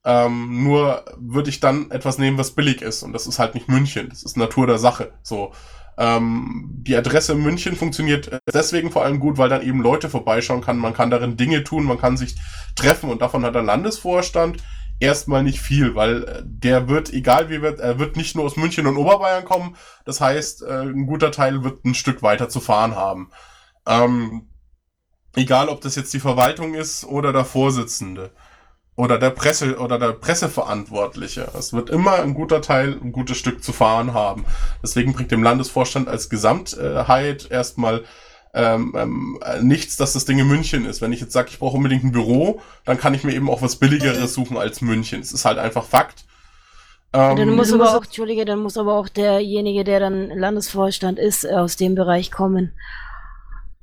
[0.05, 3.03] Ähm, nur würde ich dann etwas nehmen, was billig ist.
[3.03, 4.09] Und das ist halt nicht München.
[4.09, 5.13] Das ist Natur der Sache.
[5.23, 5.53] So.
[5.99, 10.63] Ähm, die Adresse in München funktioniert deswegen vor allem gut, weil dann eben Leute vorbeischauen
[10.63, 10.79] kann.
[10.79, 12.37] Man kann darin Dinge tun, man kann sich
[12.75, 14.63] treffen und davon hat der Landesvorstand
[15.01, 18.57] erstmal nicht viel, weil äh, der wird, egal wie wird, er wird nicht nur aus
[18.57, 19.77] München und Oberbayern kommen.
[20.05, 23.31] Das heißt, äh, ein guter Teil wird ein Stück weiter zu fahren haben.
[23.87, 24.49] Ähm,
[25.37, 28.33] egal, ob das jetzt die Verwaltung ist oder der Vorsitzende
[28.97, 31.49] oder der Presse oder der Presseverantwortliche.
[31.57, 34.45] Es wird immer ein guter Teil, ein gutes Stück zu fahren haben.
[34.83, 38.03] Deswegen bringt dem Landesvorstand als Gesamtheit erstmal
[38.55, 41.01] ähm, ähm, nichts, dass das Ding in München ist.
[41.01, 43.63] Wenn ich jetzt sage, ich brauche unbedingt ein Büro, dann kann ich mir eben auch
[43.63, 45.21] was Billigeres suchen als München.
[45.21, 46.25] Es ist halt einfach Fakt.
[47.13, 51.49] Ähm, dann muss aber auch, Entschuldige, dann muss aber auch derjenige, der dann Landesvorstand ist,
[51.49, 52.73] aus dem Bereich kommen.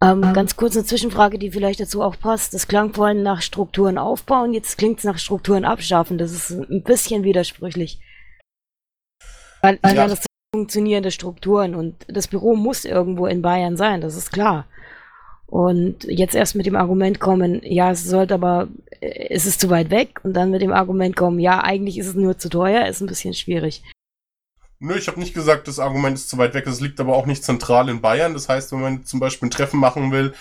[0.01, 2.53] Ähm, ähm, ganz kurz eine Zwischenfrage, die vielleicht dazu auch passt.
[2.53, 6.17] Das klang vorhin nach Strukturen aufbauen, jetzt klingt es nach Strukturen abschaffen.
[6.17, 7.99] Das ist ein bisschen widersprüchlich.
[9.61, 10.07] Weil, weil ja.
[10.07, 10.25] das
[10.55, 14.65] funktionierende Strukturen und das Büro muss irgendwo in Bayern sein, das ist klar.
[15.47, 18.69] Und jetzt erst mit dem Argument kommen, ja, es sollte aber,
[19.01, 22.07] äh, es ist zu weit weg und dann mit dem Argument kommen, ja, eigentlich ist
[22.07, 23.83] es nur zu teuer, ist ein bisschen schwierig.
[24.79, 26.67] Nö, ich habe nicht gesagt, das Argument ist zu weit weg.
[26.67, 28.33] Es liegt aber auch nicht zentral in Bayern.
[28.33, 30.33] Das heißt, wenn man zum Beispiel ein Treffen machen will,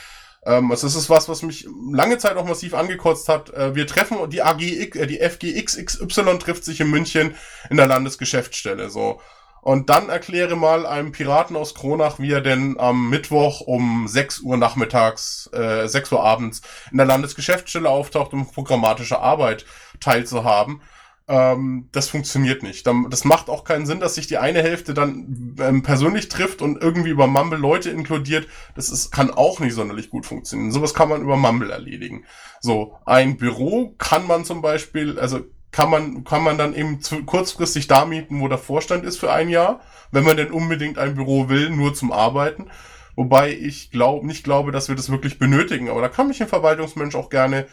[0.46, 3.50] ähm, also das ist was, was mich lange Zeit auch massiv angekotzt hat.
[3.50, 7.34] Äh, wir treffen die AGX, äh, die FGXXY trifft sich in München
[7.70, 8.90] in der Landesgeschäftsstelle.
[8.90, 9.20] So.
[9.64, 14.40] Und dann erkläre mal einem Piraten aus Kronach, wie er denn am Mittwoch um 6
[14.40, 16.60] Uhr nachmittags, äh, 6 Uhr abends
[16.90, 19.64] in der Landesgeschäftsstelle auftaucht, um programmatische Arbeit
[20.00, 20.82] teilzuhaben.
[21.28, 22.86] Ähm, das funktioniert nicht.
[23.08, 26.82] Das macht auch keinen Sinn, dass sich die eine Hälfte dann ähm, persönlich trifft und
[26.82, 28.46] irgendwie über Mumble Leute inkludiert.
[28.74, 30.72] Das ist, kann auch nicht sonderlich gut funktionieren.
[30.72, 32.26] Sowas kann man über Mumble erledigen.
[32.60, 35.40] So, ein Büro kann man zum Beispiel, also
[35.74, 39.32] kann man, kann man dann eben zu, kurzfristig da mieten, wo der Vorstand ist für
[39.32, 39.80] ein Jahr,
[40.12, 42.70] wenn man denn unbedingt ein Büro will, nur zum Arbeiten.
[43.16, 45.90] Wobei ich glaube, nicht glaube, dass wir das wirklich benötigen.
[45.90, 47.66] Aber da kann mich ein Verwaltungsmensch auch gerne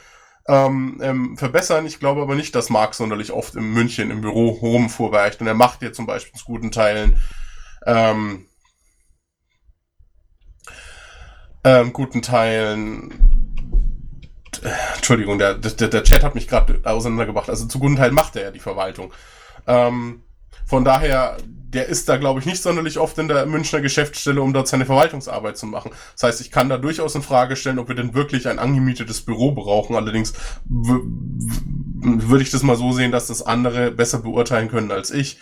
[0.47, 1.85] ähm, ähm, verbessern.
[1.85, 5.39] Ich glaube aber nicht, dass Marc sonderlich oft in München im Büro rumfuhrweicht.
[5.39, 7.17] Und er macht ja zum Beispiel zu guten Teilen
[7.85, 8.47] ähm,
[11.63, 13.50] ähm, guten Teilen
[14.95, 17.49] Entschuldigung, der, der, der Chat hat mich gerade auseinandergebracht.
[17.49, 19.13] Also zu guten Teil macht er ja die Verwaltung.
[19.67, 20.21] Ähm,
[20.65, 24.53] von daher, der ist da, glaube ich, nicht sonderlich oft in der Münchner Geschäftsstelle, um
[24.53, 25.91] dort seine Verwaltungsarbeit zu machen.
[26.13, 29.21] Das heißt, ich kann da durchaus in Frage stellen, ob wir denn wirklich ein angemietetes
[29.21, 29.95] Büro brauchen.
[29.95, 30.33] Allerdings
[30.67, 35.39] würde ich das mal so sehen, dass das andere besser beurteilen können als ich.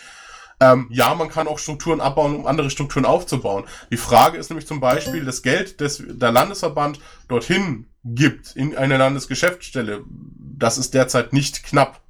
[0.60, 3.64] Ähm, ja, man kann auch Strukturen abbauen, um andere Strukturen aufzubauen.
[3.90, 8.98] Die Frage ist nämlich zum Beispiel, das Geld, das der Landesverband dorthin gibt, in eine
[8.98, 12.02] Landesgeschäftsstelle, das ist derzeit nicht knapp.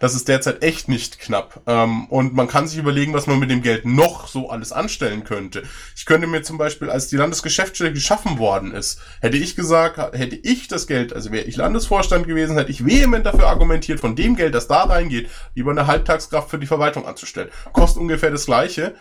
[0.00, 1.60] Das ist derzeit echt nicht knapp.
[1.66, 5.24] Ähm, und man kann sich überlegen, was man mit dem Geld noch so alles anstellen
[5.24, 5.62] könnte.
[5.94, 10.36] Ich könnte mir zum Beispiel, als die Landesgeschäftsstelle geschaffen worden ist, hätte ich gesagt, hätte
[10.36, 14.36] ich das Geld, also wäre ich Landesvorstand gewesen, hätte ich vehement dafür argumentiert, von dem
[14.36, 17.50] Geld, das da reingeht, lieber eine Halbtagskraft für die Verwaltung anzustellen.
[17.72, 18.94] Kostet ungefähr das Gleiche.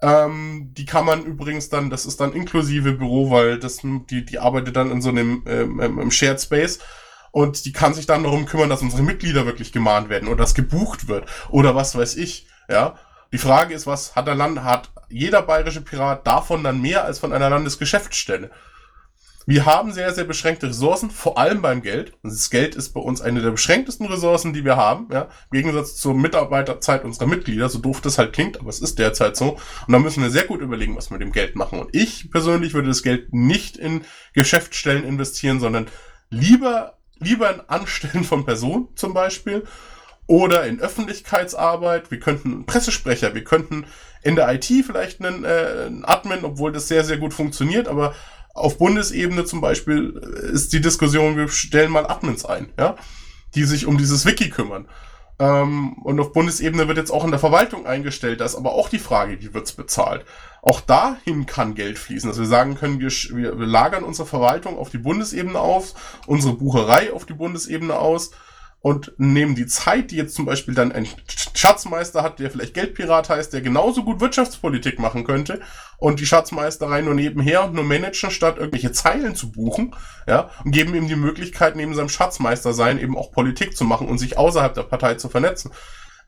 [0.00, 4.38] Ähm, die kann man übrigens dann, das ist dann inklusive Büro, weil das, die, die
[4.38, 6.78] arbeitet dann in so einem ähm, im Shared Space
[7.36, 10.54] und die kann sich dann darum kümmern, dass unsere Mitglieder wirklich gemahnt werden oder dass
[10.54, 12.94] gebucht wird oder was weiß ich, ja.
[13.30, 17.18] Die Frage ist, was hat der Land, hat jeder bayerische Pirat davon dann mehr als
[17.18, 18.50] von einer Landesgeschäftsstelle?
[19.44, 22.14] Wir haben sehr, sehr beschränkte Ressourcen, vor allem beim Geld.
[22.22, 25.28] Das Geld ist bei uns eine der beschränktesten Ressourcen, die wir haben, ja.
[25.50, 29.36] Im Gegensatz zur Mitarbeiterzeit unserer Mitglieder, so doof das halt klingt, aber es ist derzeit
[29.36, 29.58] so.
[29.86, 31.80] Und da müssen wir sehr gut überlegen, was wir mit dem Geld machen.
[31.80, 35.86] Und ich persönlich würde das Geld nicht in Geschäftsstellen investieren, sondern
[36.30, 39.64] lieber, lieber in Anstellen von Personen zum Beispiel
[40.26, 42.10] oder in Öffentlichkeitsarbeit.
[42.10, 43.86] Wir könnten einen Pressesprecher, wir könnten
[44.22, 48.14] in der IT vielleicht einen, äh, einen Admin, obwohl das sehr, sehr gut funktioniert, aber
[48.54, 50.14] auf Bundesebene zum Beispiel
[50.52, 52.96] ist die Diskussion, wir stellen mal Admins ein, ja,
[53.54, 54.88] die sich um dieses Wiki kümmern.
[55.38, 58.40] Ähm, und auf Bundesebene wird jetzt auch in der Verwaltung eingestellt.
[58.40, 60.24] Da ist aber auch die Frage, wie wird's bezahlt?
[60.62, 62.28] Auch dahin kann Geld fließen.
[62.28, 65.94] Dass wir sagen können, wir, wir lagern unsere Verwaltung auf die Bundesebene aus,
[66.26, 68.30] unsere Bucherei auf die Bundesebene aus
[68.86, 71.08] und nehmen die Zeit, die jetzt zum Beispiel dann ein
[71.54, 75.58] Schatzmeister hat, der vielleicht Geldpirat heißt, der genauso gut Wirtschaftspolitik machen könnte
[75.98, 79.96] und die Schatzmeisterei nur nebenher und nur managen, statt irgendwelche Zeilen zu buchen,
[80.28, 84.06] ja, und geben ihm die Möglichkeit, neben seinem Schatzmeister sein, eben auch Politik zu machen
[84.06, 85.72] und sich außerhalb der Partei zu vernetzen.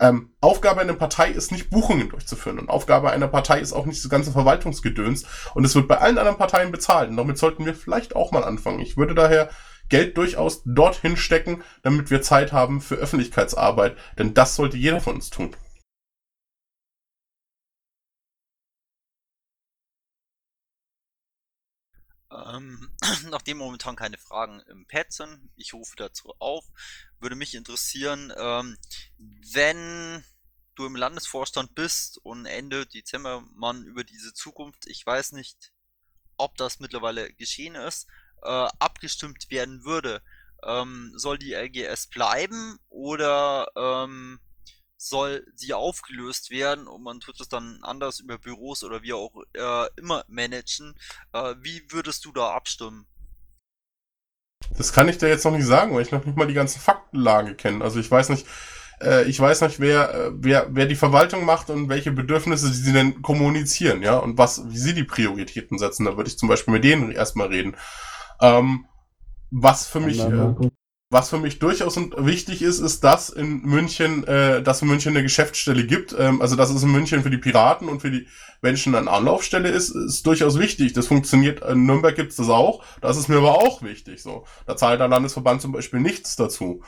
[0.01, 4.03] Ähm, Aufgabe einer Partei ist nicht Buchungen durchzuführen und Aufgabe einer Partei ist auch nicht
[4.03, 7.75] das ganze Verwaltungsgedöns und es wird bei allen anderen Parteien bezahlt und damit sollten wir
[7.75, 8.81] vielleicht auch mal anfangen.
[8.81, 9.49] Ich würde daher
[9.89, 13.97] Geld durchaus dorthin stecken, damit wir Zeit haben für Öffentlichkeitsarbeit.
[14.19, 15.57] Denn das sollte jeder von uns tun.
[22.31, 22.91] Ähm,
[23.31, 26.65] nachdem momentan keine Fragen im Pad sind, ich rufe dazu auf,
[27.21, 28.77] würde mich interessieren, ähm,
[29.19, 30.25] wenn
[30.75, 35.73] du im Landesvorstand bist und Ende Dezember man über diese Zukunft, ich weiß nicht,
[36.37, 38.07] ob das mittlerweile geschehen ist,
[38.43, 40.23] äh, abgestimmt werden würde,
[40.65, 44.41] ähm, soll die LGS bleiben oder ähm,
[44.97, 49.33] soll sie aufgelöst werden und man tut es dann anders über Büros oder wie auch
[49.55, 50.95] äh, immer managen.
[51.33, 53.07] Äh, wie würdest du da abstimmen?
[54.77, 56.81] Das kann ich dir jetzt noch nicht sagen, weil ich noch nicht mal die ganzen
[56.81, 57.83] Faktenlage kenne.
[57.83, 58.47] Also ich weiß nicht,
[59.01, 62.93] äh, ich weiß nicht, wer, äh, wer, wer die Verwaltung macht und welche Bedürfnisse sie
[62.93, 66.05] denn kommunizieren, ja, und was, wie sie die Prioritäten setzen.
[66.05, 67.77] Da würde ich zum Beispiel mit denen erstmal reden.
[68.41, 68.87] Ähm,
[69.51, 70.55] was für mich, äh,
[71.11, 75.23] was für mich durchaus wichtig ist, ist, dass in München, äh, dass in München eine
[75.23, 76.15] Geschäftsstelle gibt.
[76.19, 78.27] Ähm, also dass es in München für die Piraten und für die
[78.61, 80.93] Menschen eine Anlaufstelle ist, ist durchaus wichtig.
[80.93, 81.65] Das funktioniert.
[81.65, 82.85] In Nürnberg gibt es das auch.
[83.01, 84.23] Das ist mir aber auch wichtig.
[84.23, 86.83] So, da zahlt der Landesverband zum Beispiel nichts dazu.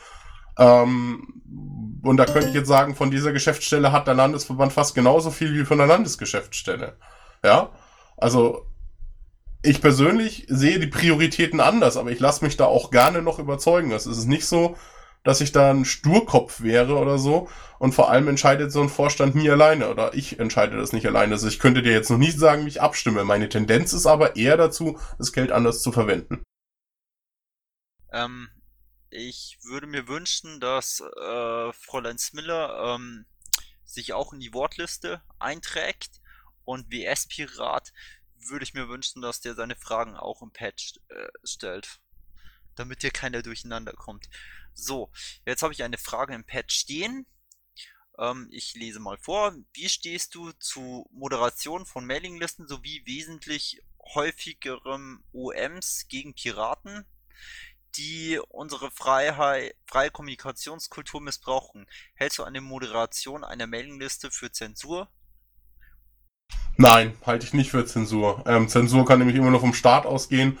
[0.57, 5.31] Ähm, und da könnte ich jetzt sagen, von dieser Geschäftsstelle hat der Landesverband fast genauso
[5.31, 6.97] viel wie von der Landesgeschäftsstelle.
[7.43, 7.69] Ja,
[8.17, 8.67] also
[9.63, 13.91] ich persönlich sehe die Prioritäten anders, aber ich lasse mich da auch gerne noch überzeugen.
[13.91, 14.77] Es ist nicht so,
[15.23, 17.49] dass ich da ein Sturkopf wäre oder so.
[17.77, 21.33] Und vor allem entscheidet so ein Vorstand nie alleine oder ich entscheide das nicht alleine.
[21.33, 23.23] Also ich könnte dir jetzt noch nicht sagen, wie ich abstimme.
[23.23, 26.43] Meine Tendenz ist aber eher dazu, das Geld anders zu verwenden.
[28.11, 28.49] Ähm,
[29.09, 33.25] ich würde mir wünschen, dass äh, Fräulein Smiller ähm,
[33.83, 36.21] sich auch in die Wortliste einträgt
[36.65, 37.93] und WS-Pirat
[38.49, 41.99] würde ich mir wünschen, dass der seine Fragen auch im Patch äh, stellt.
[42.75, 44.29] Damit hier keiner durcheinander kommt.
[44.73, 45.11] So,
[45.45, 47.25] jetzt habe ich eine Frage im Patch stehen.
[48.17, 49.55] Ähm, ich lese mal vor.
[49.73, 53.81] Wie stehst du zu Moderation von Mailinglisten sowie wesentlich
[54.13, 57.05] häufigerem OMs gegen Piraten,
[57.95, 61.87] die unsere Freiheit, freie Kommunikationskultur missbrauchen?
[62.15, 65.11] Hältst du eine Moderation einer Mailingliste für Zensur?
[66.77, 68.43] Nein, halte ich nicht für Zensur.
[68.47, 70.57] Ähm, Zensur kann nämlich immer nur vom Staat ausgehen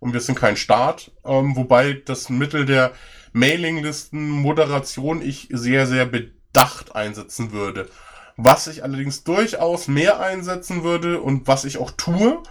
[0.00, 1.12] und wir sind kein Staat.
[1.24, 2.92] Ähm, wobei das Mittel der
[3.32, 7.88] Mailinglisten-Moderation ich sehr, sehr bedacht einsetzen würde.
[8.36, 12.42] Was ich allerdings durchaus mehr einsetzen würde und was ich auch tue,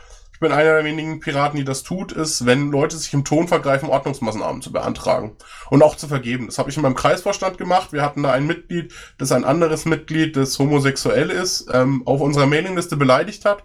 [0.42, 3.88] bin einer der wenigen Piraten, die das tut, ist, wenn Leute sich im Ton vergreifen,
[3.88, 5.38] Ordnungsmaßnahmen zu beantragen
[5.70, 6.48] und auch zu vergeben.
[6.48, 7.94] Das habe ich in meinem Kreisvorstand gemacht.
[7.94, 12.48] Wir hatten da ein Mitglied, das ein anderes Mitglied, das homosexuell ist, ähm, auf unserer
[12.48, 13.64] Mailingliste beleidigt hat.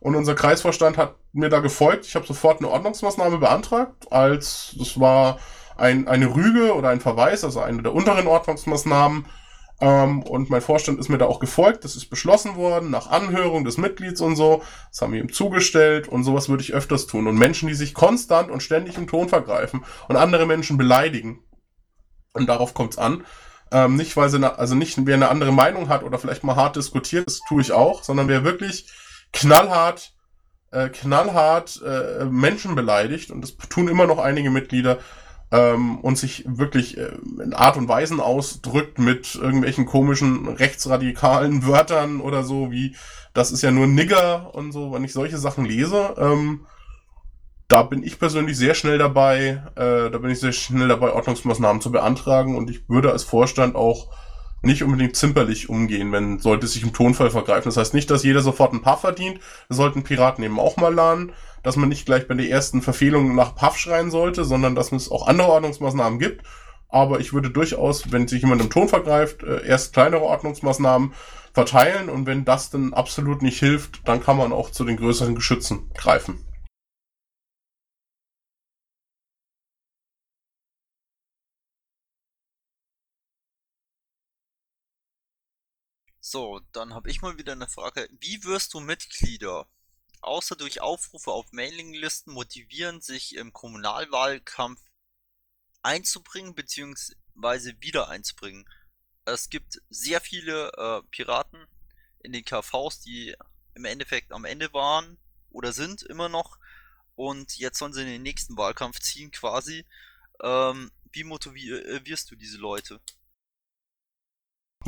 [0.00, 2.06] Und unser Kreisvorstand hat mir da gefolgt.
[2.06, 5.38] Ich habe sofort eine Ordnungsmaßnahme beantragt, als das war
[5.76, 9.26] ein, eine Rüge oder ein Verweis, also eine der unteren Ordnungsmaßnahmen.
[9.80, 11.84] Ähm, und mein Vorstand ist mir da auch gefolgt.
[11.84, 14.62] Das ist beschlossen worden nach Anhörung des Mitglieds und so.
[14.90, 17.26] Das haben wir ihm zugestellt und sowas würde ich öfters tun.
[17.26, 21.40] Und Menschen, die sich konstant und ständig im Ton vergreifen und andere Menschen beleidigen.
[22.32, 23.24] Und darauf kommt es an.
[23.70, 26.56] Ähm, nicht, weil sie, ne, also nicht, wer eine andere Meinung hat oder vielleicht mal
[26.56, 28.90] hart diskutiert, das tue ich auch, sondern wer wirklich
[29.32, 30.14] knallhart,
[30.70, 34.98] äh, knallhart äh, Menschen beleidigt, und das tun immer noch einige Mitglieder,
[35.50, 42.20] ähm, und sich wirklich äh, in Art und Weisen ausdrückt mit irgendwelchen komischen rechtsradikalen Wörtern
[42.20, 42.96] oder so, wie
[43.34, 46.66] das ist ja nur Nigger und so, wenn ich solche Sachen lese, ähm,
[47.68, 51.82] da bin ich persönlich sehr schnell dabei, äh, da bin ich sehr schnell dabei, Ordnungsmaßnahmen
[51.82, 54.08] zu beantragen und ich würde als Vorstand auch
[54.62, 57.68] nicht unbedingt zimperlich umgehen, wenn sollte sich im Tonfall vergreifen.
[57.68, 59.38] Das heißt nicht, dass jeder sofort einen Puff verdient.
[59.68, 61.32] Das sollten Piraten eben auch mal lernen,
[61.62, 65.10] dass man nicht gleich bei der ersten Verfehlung nach Puff schreien sollte, sondern dass es
[65.10, 66.44] auch andere Ordnungsmaßnahmen gibt.
[66.88, 71.12] Aber ich würde durchaus, wenn sich jemand im Ton vergreift, äh, erst kleinere Ordnungsmaßnahmen
[71.52, 75.34] verteilen und wenn das dann absolut nicht hilft, dann kann man auch zu den größeren
[75.34, 76.44] Geschützen greifen.
[86.20, 88.06] So, dann habe ich mal wieder eine Frage.
[88.20, 89.66] Wie wirst du Mitglieder,
[90.22, 94.80] außer durch Aufrufe auf Mailinglisten, motivieren, sich im Kommunalwahlkampf
[95.82, 97.74] einzubringen bzw.
[97.80, 98.68] wieder einzubringen?
[99.24, 101.66] Es gibt sehr viele äh, Piraten
[102.20, 103.34] in den KVs, die
[103.74, 105.18] im Endeffekt am Ende waren
[105.50, 106.58] oder sind immer noch
[107.14, 109.86] und jetzt sollen sie in den nächsten Wahlkampf ziehen quasi.
[110.40, 113.00] Ähm, wie motivierst du diese Leute?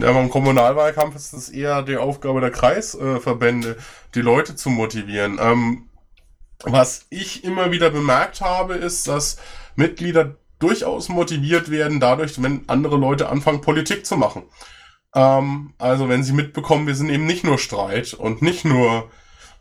[0.00, 3.76] Ja, beim Kommunalwahlkampf ist es eher die Aufgabe der Kreisverbände,
[4.14, 5.38] die Leute zu motivieren.
[5.40, 5.88] Ähm,
[6.62, 9.36] was ich immer wieder bemerkt habe, ist, dass
[9.76, 14.44] Mitglieder durchaus motiviert werden dadurch, wenn andere Leute anfangen, Politik zu machen.
[15.14, 19.10] Ähm, also wenn sie mitbekommen, wir sind eben nicht nur Streit und nicht nur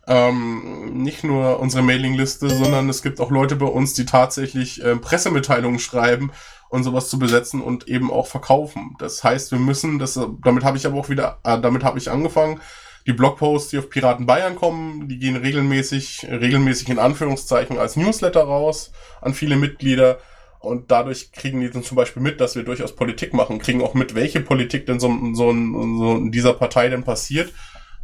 [0.06, 4.96] ähm, nicht nur unsere Mailingliste, sondern es gibt auch Leute bei uns, die tatsächlich äh,
[4.96, 6.32] Pressemitteilungen schreiben
[6.70, 8.94] und sowas zu besetzen und eben auch verkaufen.
[8.98, 12.10] Das heißt, wir müssen, das, damit habe ich aber auch wieder, äh, damit habe ich
[12.10, 12.60] angefangen.
[13.06, 18.42] Die Blogposts, die auf Piraten Bayern kommen, die gehen regelmäßig, regelmäßig in Anführungszeichen als Newsletter
[18.42, 20.18] raus an viele Mitglieder.
[20.60, 23.94] Und dadurch kriegen die dann zum Beispiel mit, dass wir durchaus Politik machen, kriegen auch
[23.94, 27.52] mit, welche Politik denn so, so, so in dieser Partei denn passiert.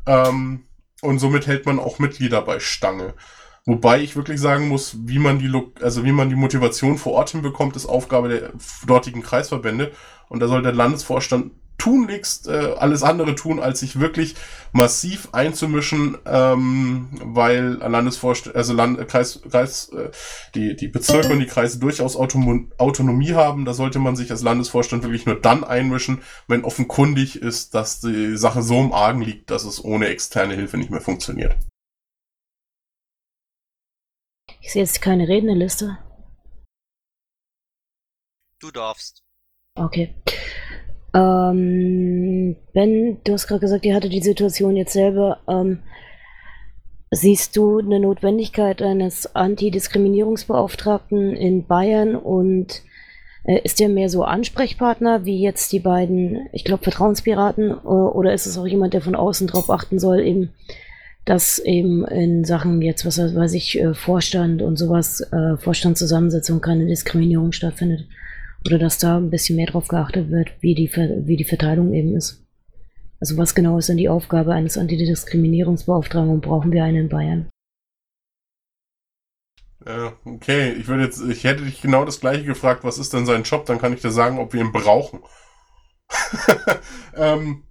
[0.06, 0.64] Ähm,
[1.02, 3.14] und somit hält man auch Mitglieder bei Stange.
[3.66, 5.52] Wobei ich wirklich sagen muss, wie man die,
[5.82, 8.52] also wie man die Motivation vor Ort hinbekommt, ist Aufgabe der
[8.86, 9.90] dortigen Kreisverbände.
[10.28, 14.34] Und da soll der Landesvorstand tunlichst äh, alles andere tun, als sich wirklich
[14.72, 20.10] massiv einzumischen, ähm, weil Landesvorstand, also Land, Kreis, Kreis, äh,
[20.54, 23.64] die, die Bezirke und die Kreise durchaus Autom Autonomie haben.
[23.64, 28.36] Da sollte man sich als Landesvorstand wirklich nur dann einmischen, wenn offenkundig ist, dass die
[28.36, 31.56] Sache so im Argen liegt, dass es ohne externe Hilfe nicht mehr funktioniert.
[34.66, 35.96] Ich sehe jetzt keine Rednerliste.
[38.58, 39.22] Du darfst.
[39.76, 40.12] Okay.
[41.14, 45.38] Ähm, ben, du hast gerade gesagt, ihr hattet die Situation jetzt selber.
[45.46, 45.84] Ähm,
[47.12, 52.82] siehst du eine Notwendigkeit eines Antidiskriminierungsbeauftragten in Bayern und
[53.44, 58.34] äh, ist der mehr so Ansprechpartner wie jetzt die beiden, ich glaube, Vertrauenspiraten äh, oder
[58.34, 60.52] ist es auch jemand, der von außen drauf achten soll, eben
[61.26, 66.86] dass eben in Sachen jetzt, was weiß ich, äh, Vorstand und sowas, äh, Vorstandszusammensetzung keine
[66.86, 68.06] Diskriminierung stattfindet.
[68.64, 72.16] Oder dass da ein bisschen mehr drauf geachtet wird, wie die, wie die Verteilung eben
[72.16, 72.46] ist.
[73.20, 77.50] Also was genau ist denn die Aufgabe eines Antidiskriminierungsbeauftragten und brauchen wir einen in Bayern?
[79.84, 83.26] Äh, okay, ich würde jetzt, ich hätte dich genau das gleiche gefragt, was ist denn
[83.26, 85.20] sein Job, dann kann ich dir sagen, ob wir ihn brauchen.
[87.16, 87.64] ähm,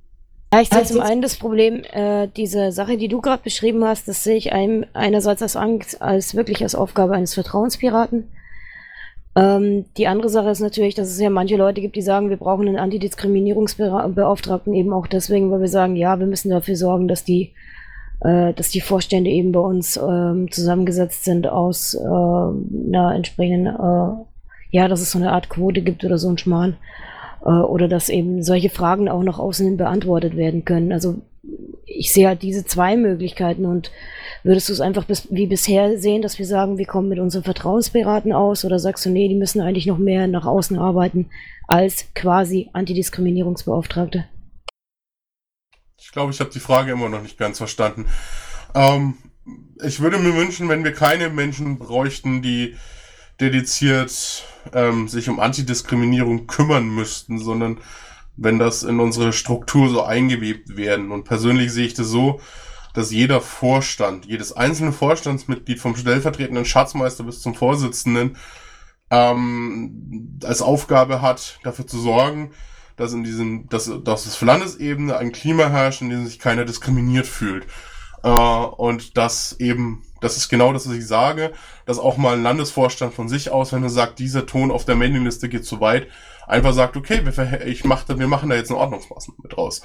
[0.55, 3.83] ja, ich sehe also, zum einen das Problem, äh, diese Sache, die du gerade beschrieben
[3.83, 8.29] hast, das sehe ich einem, einerseits als Angst, als wirklich als Aufgabe eines Vertrauenspiraten.
[9.35, 12.37] Ähm, die andere Sache ist natürlich, dass es ja manche Leute gibt, die sagen, wir
[12.37, 17.25] brauchen einen Antidiskriminierungsbeauftragten eben auch deswegen, weil wir sagen, ja, wir müssen dafür sorgen, dass
[17.25, 17.53] die,
[18.21, 24.23] äh, dass die Vorstände eben bei uns ähm, zusammengesetzt sind aus äh, einer entsprechenden, äh,
[24.71, 26.77] ja, dass es so eine Art Quote gibt oder so ein Schmarrn.
[27.45, 30.91] Äh, oder dass eben solche Fragen auch nach außen hin beantwortet werden können.
[30.91, 31.21] Also
[31.85, 33.91] ich sehe halt diese zwei Möglichkeiten und
[34.43, 37.43] würdest du es einfach bis, wie bisher sehen, dass wir sagen, wir kommen mit unseren
[37.43, 41.29] Vertrauensberaten aus oder sagst du, nee, die müssen eigentlich noch mehr nach außen arbeiten
[41.67, 44.25] als quasi Antidiskriminierungsbeauftragte?
[45.97, 48.05] Ich glaube, ich habe die Frage immer noch nicht ganz verstanden.
[48.73, 49.15] Ähm,
[49.83, 52.75] ich würde mir wünschen, wenn wir keine Menschen bräuchten, die
[53.39, 57.79] dediziert ähm, sich um Antidiskriminierung kümmern müssten, sondern
[58.37, 61.11] wenn das in unsere Struktur so eingewebt werden.
[61.11, 62.41] Und persönlich sehe ich das so,
[62.93, 68.37] dass jeder Vorstand, jedes einzelne Vorstandsmitglied vom stellvertretenden Schatzmeister bis zum Vorsitzenden
[69.11, 72.51] ähm, als Aufgabe hat, dafür zu sorgen,
[72.95, 76.63] dass in diesem, dass, dass es für Landesebene ein Klima herrscht, in dem sich keiner
[76.63, 77.67] diskriminiert fühlt.
[78.25, 81.53] Äh, und dass eben, das ist genau das, was ich sage,
[81.85, 84.95] dass auch mal ein Landesvorstand von sich aus, wenn er sagt, dieser Ton auf der
[84.95, 86.07] Mailingliste geht zu weit,
[86.47, 89.83] einfach sagt, okay, wir, ich mach, wir machen da jetzt eine Ordnungsmaßnahme mit raus.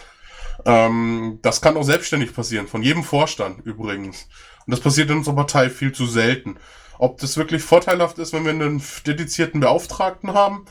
[0.64, 4.26] Ähm, das kann auch selbstständig passieren, von jedem Vorstand übrigens.
[4.66, 6.56] Und das passiert in unserer Partei viel zu selten.
[6.98, 10.64] Ob das wirklich vorteilhaft ist, wenn wir einen dedizierten Beauftragten haben,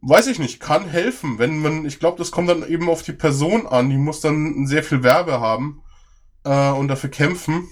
[0.00, 1.38] weiß ich nicht, kann helfen.
[1.38, 4.66] Wenn man, ich glaube, das kommt dann eben auf die Person an, die muss dann
[4.66, 5.81] sehr viel Werbe haben
[6.44, 7.68] äh, und dafür kämpfen.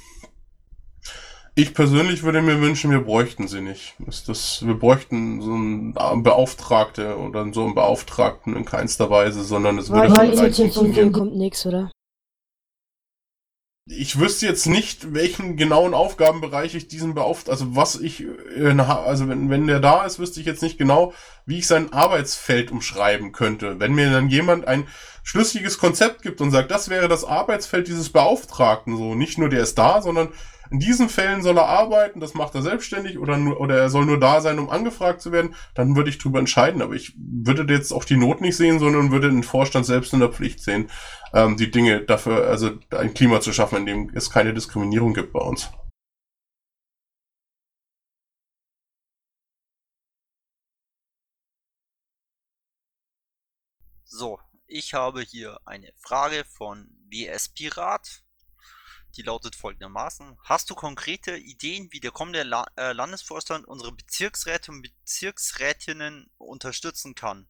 [1.55, 3.95] Ich persönlich würde mir wünschen, wir bräuchten sie nicht.
[4.07, 9.77] Ist das, wir bräuchten so einen Beauftragte oder so einen Beauftragten in keinster Weise, sondern
[9.79, 11.91] es würde Weil Initiative kommt nichts, oder?
[13.87, 18.25] Ich wüsste jetzt nicht, welchen genauen Aufgabenbereich ich diesen beauftragt, also was ich,
[18.57, 21.13] äh, also wenn, wenn der da ist, wüsste ich jetzt nicht genau,
[21.45, 23.81] wie ich sein Arbeitsfeld umschreiben könnte.
[23.81, 24.87] Wenn mir dann jemand ein
[25.31, 29.63] schlüssiges Konzept gibt und sagt, das wäre das Arbeitsfeld dieses Beauftragten, so nicht nur der
[29.63, 30.31] ist da, sondern
[30.73, 34.07] in diesen Fällen soll er arbeiten, das macht er selbstständig oder, nur, oder er soll
[34.07, 36.83] nur da sein, um angefragt zu werden, dann würde ich drüber entscheiden.
[36.83, 40.21] Aber ich würde jetzt auch die Not nicht sehen, sondern würde den Vorstand selbst in
[40.21, 40.91] der Pflicht sehen,
[41.33, 45.33] ähm, die Dinge dafür, also ein Klima zu schaffen, in dem es keine Diskriminierung gibt
[45.33, 45.71] bei uns.
[54.05, 54.39] So,
[54.71, 58.23] ich habe hier eine Frage von BS Pirat.
[59.17, 60.39] Die lautet folgendermaßen.
[60.45, 67.17] Hast du konkrete Ideen, wie der kommende La äh, Landesvorstand unsere Bezirksräte und Bezirksrätinnen unterstützen
[67.17, 67.49] kann?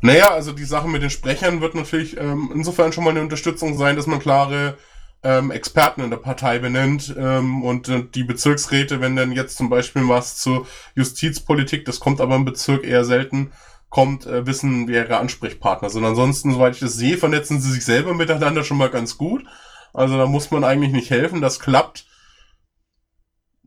[0.00, 3.78] Naja, also die Sache mit den Sprechern wird natürlich ähm, insofern schon mal eine Unterstützung
[3.78, 4.76] sein, dass man klare
[5.22, 9.70] ähm, Experten in der Partei benennt ähm, und äh, die Bezirksräte, wenn dann jetzt zum
[9.70, 10.66] Beispiel was zur
[10.96, 13.52] Justizpolitik, das kommt aber im Bezirk eher selten,
[13.94, 16.04] kommt, äh, wissen, wer ihre Ansprechpartner sind.
[16.04, 19.44] Ansonsten, soweit ich das sehe, vernetzen sie sich selber miteinander schon mal ganz gut.
[19.92, 22.04] Also da muss man eigentlich nicht helfen, das klappt.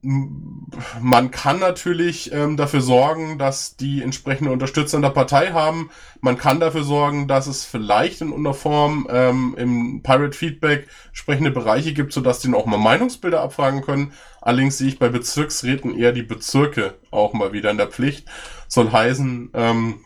[0.02, 5.92] Man kann natürlich ähm, dafür sorgen, dass die entsprechende Unterstützer in der Partei haben.
[6.20, 11.94] Man kann dafür sorgen, dass es vielleicht in Unterform ähm, im Pirate Feedback entsprechende Bereiche
[11.94, 14.12] gibt, sodass die auch mal Meinungsbilder abfragen können.
[14.42, 18.28] Allerdings sehe ich bei Bezirksräten eher die Bezirke auch mal wieder in der Pflicht.
[18.68, 20.02] Soll heißen, ähm,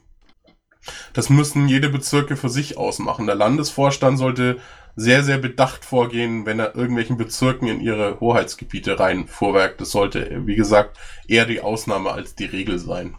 [1.14, 3.26] das müssen jede Bezirke für sich ausmachen.
[3.28, 4.60] Der Landesvorstand sollte
[4.96, 9.82] sehr, sehr bedacht vorgehen, wenn er irgendwelchen Bezirken in ihre Hoheitsgebiete rein vorwerkt.
[9.82, 13.18] Das sollte, wie gesagt, eher die Ausnahme als die Regel sein.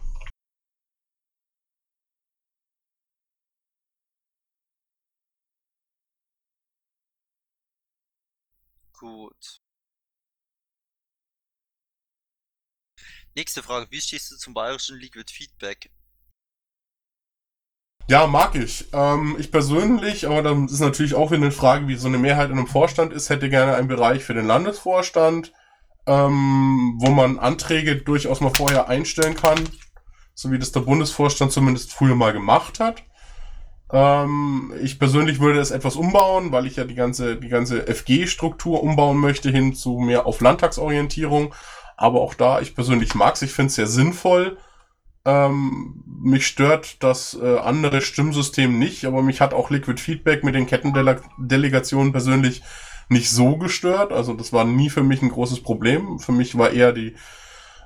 [8.93, 9.61] Gut.
[13.35, 13.87] Nächste Frage.
[13.91, 15.91] Wie stehst du zum bayerischen Liquid Feedback?
[18.13, 18.85] Ja, mag ich.
[18.93, 22.51] Ähm, ich persönlich, aber dann ist natürlich auch wieder eine Frage, wie so eine Mehrheit
[22.51, 25.51] in einem Vorstand ist, hätte gerne einen Bereich für den Landesvorstand,
[26.05, 29.57] ähm, wo man Anträge durchaus mal vorher einstellen kann,
[30.35, 33.01] so wie das der Bundesvorstand zumindest früher mal gemacht hat.
[33.91, 38.83] Ähm, ich persönlich würde es etwas umbauen, weil ich ja die ganze, die ganze FG-Struktur
[38.83, 41.55] umbauen möchte hin zu mehr auf Landtagsorientierung.
[41.97, 44.59] Aber auch da, ich persönlich mag es, ich finde es sehr sinnvoll
[45.25, 50.55] ähm, mich stört das äh, andere Stimmsystem nicht, aber mich hat auch Liquid Feedback mit
[50.55, 52.61] den Kettendelegationen persönlich
[53.09, 54.11] nicht so gestört.
[54.11, 56.19] Also das war nie für mich ein großes Problem.
[56.19, 57.15] Für mich war eher die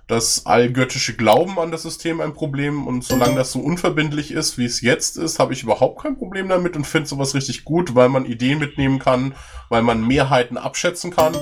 [0.07, 4.63] das allgöttische Glauben an das System ein Problem und solange das so unverbindlich ist, wie
[4.63, 8.07] es jetzt ist, habe ich überhaupt kein Problem damit und finde sowas richtig gut, weil
[8.07, 9.35] man Ideen mitnehmen kann,
[9.67, 11.35] weil man Mehrheiten abschätzen kann.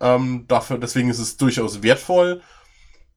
[0.00, 2.40] Ähm, dafür, deswegen ist es durchaus wertvoll.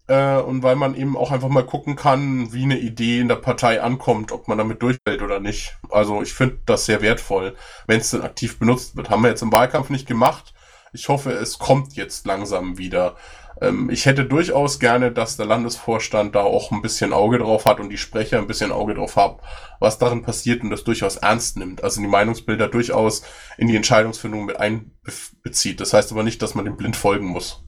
[0.07, 3.35] Äh, und weil man eben auch einfach mal gucken kann, wie eine Idee in der
[3.35, 5.77] Partei ankommt, ob man damit durchfällt oder nicht.
[5.89, 7.55] Also ich finde das sehr wertvoll,
[7.87, 9.09] wenn es denn aktiv benutzt wird.
[9.09, 10.53] Haben wir jetzt im Wahlkampf nicht gemacht.
[10.93, 13.17] Ich hoffe, es kommt jetzt langsam wieder.
[13.61, 17.81] Ähm, ich hätte durchaus gerne, dass der Landesvorstand da auch ein bisschen Auge drauf hat
[17.81, 19.39] und die Sprecher ein bisschen Auge drauf haben,
[19.79, 21.83] was darin passiert und das durchaus ernst nimmt.
[21.83, 23.23] Also die Meinungsbilder durchaus
[23.57, 25.81] in die Entscheidungsfindung mit einbezieht.
[25.81, 27.66] Das heißt aber nicht, dass man dem blind folgen muss.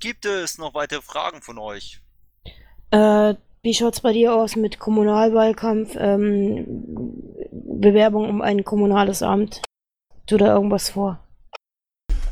[0.00, 2.00] Gibt es noch weitere Fragen von euch?
[2.90, 5.96] Äh, wie schaut's bei dir aus mit Kommunalwahlkampf?
[5.98, 6.64] Ähm,
[7.50, 9.62] Bewerbung um ein kommunales Amt?
[10.26, 11.18] Tu da irgendwas vor?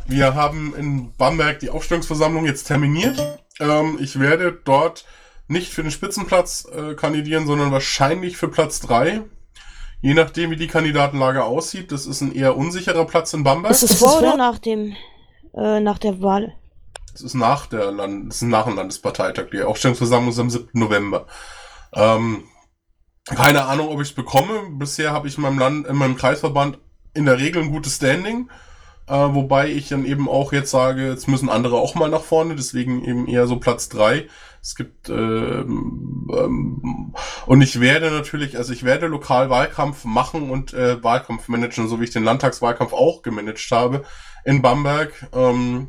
[0.06, 3.20] Wir haben in Bamberg die Aufstellungsversammlung jetzt terminiert.
[3.58, 5.04] Ähm, ich werde dort
[5.48, 9.22] nicht für den Spitzenplatz äh, kandidieren, sondern wahrscheinlich für Platz 3.
[10.02, 11.90] Je nachdem, wie die Kandidatenlage aussieht.
[11.90, 13.72] Das ist ein eher unsicherer Platz in Bamberg.
[13.72, 14.94] Ist es vor oder nach dem,
[15.54, 16.54] äh, nach der Wahl?
[17.12, 19.46] Das ist nach der Land das ist nach dem Landesparteitag.
[19.52, 20.68] Die Aufstellungsversammlung ist am 7.
[20.74, 21.26] November.
[21.94, 22.44] Ähm,
[23.24, 24.70] keine Ahnung, ob ich es bekomme.
[24.70, 26.78] Bisher habe ich in meinem Land, in meinem Kreisverband
[27.14, 28.50] in der Regel ein gutes Standing.
[29.08, 32.56] Äh, wobei ich dann eben auch jetzt sage, jetzt müssen andere auch mal nach vorne,
[32.56, 34.28] deswegen eben eher so Platz drei.
[34.60, 37.14] Es gibt ähm, ähm,
[37.46, 42.00] und ich werde natürlich, also ich werde lokal Wahlkampf machen und äh, Wahlkampf managen, so
[42.00, 44.04] wie ich den Landtagswahlkampf auch gemanagt habe
[44.44, 45.28] in Bamberg.
[45.32, 45.88] Ähm,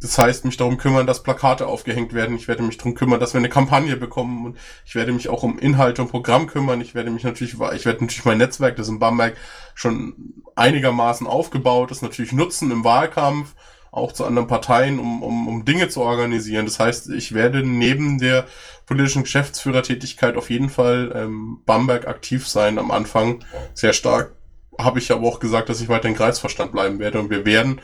[0.00, 2.36] das heißt, mich darum kümmern, dass Plakate aufgehängt werden.
[2.36, 4.44] Ich werde mich darum kümmern, dass wir eine Kampagne bekommen.
[4.44, 6.80] Und ich werde mich auch um Inhalte und Programm kümmern.
[6.82, 9.36] Ich werde mich natürlich, ich werde natürlich mein Netzwerk, das in Bamberg
[9.74, 13.54] schon einigermaßen aufgebaut ist, natürlich nutzen im Wahlkampf,
[13.90, 16.66] auch zu anderen Parteien, um, um, um Dinge zu organisieren.
[16.66, 18.46] Das heißt, ich werde neben der
[18.84, 23.44] politischen Geschäftsführertätigkeit auf jeden Fall ähm, Bamberg aktiv sein am Anfang.
[23.72, 24.34] Sehr stark.
[24.78, 27.18] Habe ich aber auch gesagt, dass ich weiter in Kreisvorstand bleiben werde.
[27.18, 27.80] Und wir werden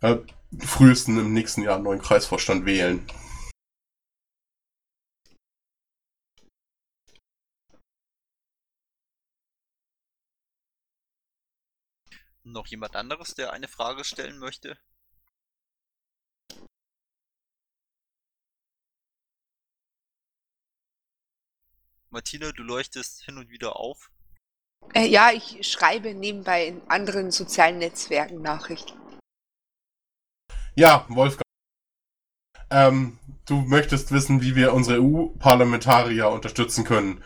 [0.00, 0.16] äh,
[0.58, 3.06] frühesten im nächsten Jahr einen neuen Kreisvorstand wählen.
[12.42, 14.76] Noch jemand anderes, der eine Frage stellen möchte?
[22.08, 24.10] Martina, du leuchtest hin und wieder auf.
[24.94, 29.09] Äh, ja, ich schreibe nebenbei in anderen sozialen Netzwerken Nachrichten.
[30.80, 31.42] Ja, Wolfgang.
[32.70, 37.22] Ähm, du möchtest wissen, wie wir unsere EU-Parlamentarier unterstützen können.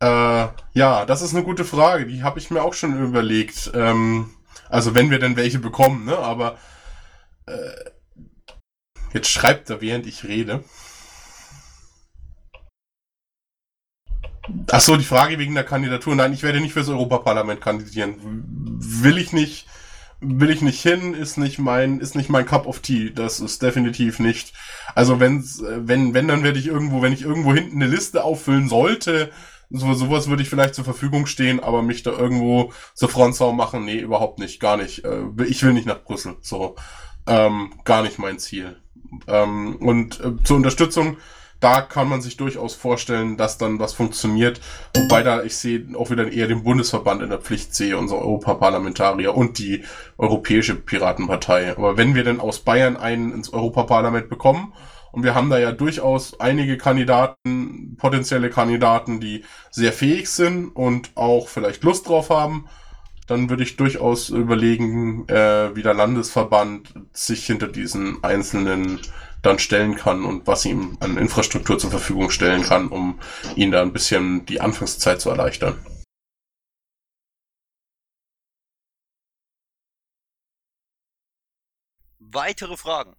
[0.00, 2.06] Äh, ja, das ist eine gute Frage.
[2.06, 3.70] Die habe ich mir auch schon überlegt.
[3.74, 4.30] Ähm,
[4.68, 6.18] also wenn wir denn welche bekommen, ne?
[6.18, 6.58] Aber
[7.46, 7.90] äh,
[9.12, 10.64] jetzt schreibt er, während ich rede.
[14.72, 16.16] Ach so, die Frage wegen der Kandidatur.
[16.16, 18.16] Nein, ich werde nicht fürs Europaparlament kandidieren.
[18.80, 19.68] Will ich nicht
[20.20, 23.12] will ich nicht hin, ist nicht mein, ist nicht mein Cup of Tea.
[23.14, 24.52] Das ist definitiv nicht.
[24.94, 28.68] Also wenn's, wenn, wenn, dann werde ich irgendwo, wenn ich irgendwo hinten eine Liste auffüllen
[28.68, 29.30] sollte,
[29.70, 33.84] so, sowas würde ich vielleicht zur Verfügung stehen, aber mich da irgendwo zur Frontsau machen,
[33.84, 35.04] nee, überhaupt nicht, gar nicht.
[35.04, 36.76] Äh, ich will nicht nach Brüssel, so.
[37.26, 38.76] Ähm, gar nicht mein Ziel.
[39.26, 41.18] Ähm, und äh, zur Unterstützung,
[41.60, 44.60] da kann man sich durchaus vorstellen, dass dann was funktioniert.
[44.94, 49.34] Wobei da ich sehe auch wieder eher den Bundesverband in der Pflicht sehe, unsere Europaparlamentarier
[49.34, 49.84] und die
[50.18, 51.76] Europäische Piratenpartei.
[51.76, 54.72] Aber wenn wir denn aus Bayern einen ins Europaparlament bekommen,
[55.10, 61.10] und wir haben da ja durchaus einige Kandidaten, potenzielle Kandidaten, die sehr fähig sind und
[61.14, 62.66] auch vielleicht Lust drauf haben,
[63.26, 69.00] dann würde ich durchaus überlegen, äh, wie der Landesverband sich hinter diesen einzelnen
[69.42, 73.20] dann stellen kann und was ihm an Infrastruktur zur Verfügung stellen kann, um
[73.56, 75.78] ihn da ein bisschen die Anfangszeit zu erleichtern.
[82.18, 83.16] Weitere Fragen?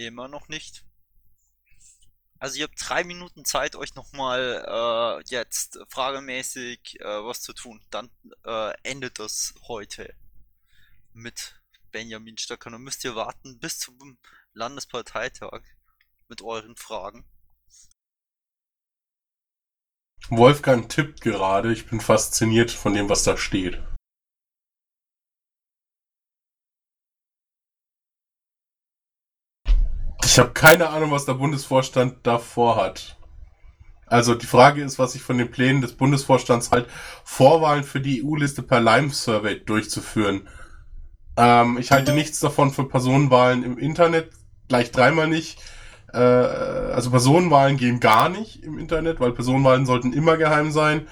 [0.00, 0.86] Immer noch nicht.
[2.38, 7.84] Also ihr habt drei Minuten Zeit, euch nochmal äh, jetzt fragemäßig äh, was zu tun.
[7.90, 8.10] Dann
[8.46, 10.14] äh, endet das heute
[11.12, 11.60] mit
[11.92, 12.70] Benjamin Stöcker.
[12.70, 14.16] Dann müsst ihr warten bis zum
[14.54, 15.60] Landesparteitag
[16.28, 17.26] mit euren Fragen.
[20.30, 21.74] Wolfgang tippt gerade.
[21.74, 23.82] Ich bin fasziniert von dem, was da steht.
[30.30, 33.16] Ich habe keine Ahnung, was der Bundesvorstand davor hat.
[34.06, 36.86] Also die Frage ist, was ich von den Plänen des Bundesvorstands halt,
[37.24, 40.46] Vorwahlen für die EU-Liste per Lime-Survey durchzuführen.
[41.36, 44.30] Ähm, ich halte nichts davon für Personenwahlen im Internet,
[44.68, 45.58] gleich dreimal nicht.
[46.12, 51.08] Äh, also Personenwahlen gehen gar nicht im Internet, weil Personenwahlen sollten immer geheim sein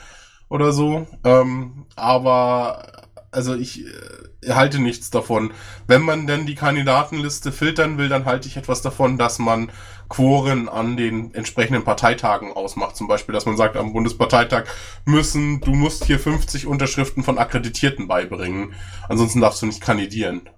[0.49, 1.09] oder so.
[1.25, 5.53] Ähm, aber also ich äh, halte nichts davon.
[5.87, 9.71] Wenn man denn die Kandidatenliste filtern will, dann halte ich etwas davon, dass man
[10.09, 12.97] Quoren an den entsprechenden Parteitagen ausmacht.
[12.97, 14.65] Zum Beispiel, dass man sagt, am Bundesparteitag
[15.05, 18.75] müssen, du musst hier 50 Unterschriften von Akkreditierten beibringen.
[19.09, 20.49] Ansonsten darfst du nicht kandidieren.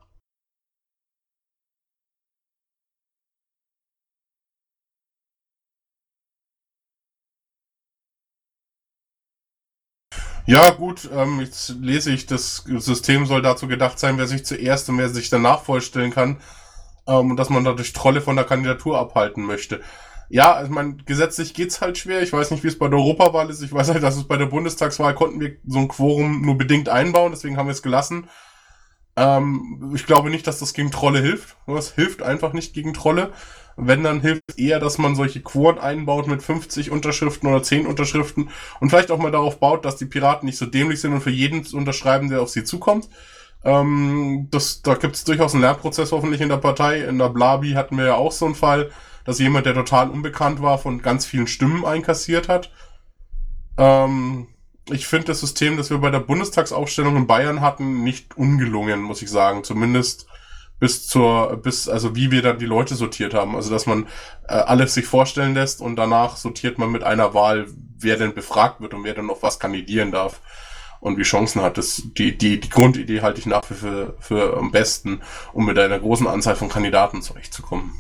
[10.50, 14.88] Ja, gut, ähm, jetzt lese ich, das System soll dazu gedacht sein, wer sich zuerst
[14.88, 16.38] und wer sich danach vorstellen kann.
[17.06, 19.80] Ähm, und dass man dadurch Trolle von der Kandidatur abhalten möchte.
[20.28, 22.20] Ja, also mein, gesetzlich geht's halt schwer.
[22.22, 23.62] Ich weiß nicht, wie es bei der Europawahl ist.
[23.62, 26.88] Ich weiß halt, dass es bei der Bundestagswahl konnten wir so ein Quorum nur bedingt
[26.88, 28.28] einbauen, deswegen haben wir es gelassen.
[29.14, 31.58] Ähm, ich glaube nicht, dass das gegen Trolle hilft.
[31.68, 33.32] Das hilft einfach nicht gegen Trolle.
[33.82, 37.86] Wenn, dann hilft es eher, dass man solche Quoren einbaut mit 50 Unterschriften oder 10
[37.86, 38.50] Unterschriften
[38.80, 41.30] und vielleicht auch mal darauf baut, dass die Piraten nicht so dämlich sind und für
[41.30, 43.08] jeden unterschreiben, der auf sie zukommt.
[43.64, 47.00] Ähm, das, da gibt es durchaus einen Lernprozess hoffentlich in der Partei.
[47.00, 48.90] In der Blabi hatten wir ja auch so einen Fall,
[49.24, 52.70] dass jemand, der total unbekannt war, von ganz vielen Stimmen einkassiert hat.
[53.76, 54.48] Ähm,
[54.90, 59.22] ich finde das System, das wir bei der Bundestagsaufstellung in Bayern hatten, nicht ungelungen, muss
[59.22, 59.62] ich sagen.
[59.62, 60.26] Zumindest
[60.80, 63.54] bis zur, bis, also wie wir dann die Leute sortiert haben.
[63.54, 64.06] Also, dass man
[64.48, 67.66] äh, alles sich vorstellen lässt und danach sortiert man mit einer Wahl,
[67.98, 70.40] wer denn befragt wird und wer dann auf was kandidieren darf
[71.00, 71.78] und wie Chancen hat.
[71.78, 75.20] Das, die, die, die Grundidee halte ich nach wie für, für am besten,
[75.52, 77.92] um mit einer großen Anzahl von Kandidaten zurechtzukommen.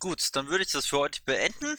[0.00, 1.76] Gut, dann würde ich das für heute beenden.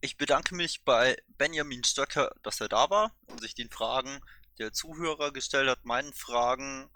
[0.00, 4.20] Ich bedanke mich bei Benjamin Stöcker, dass er da war und sich den Fragen
[4.58, 6.90] der Zuhörer gestellt hat, meinen Fragen.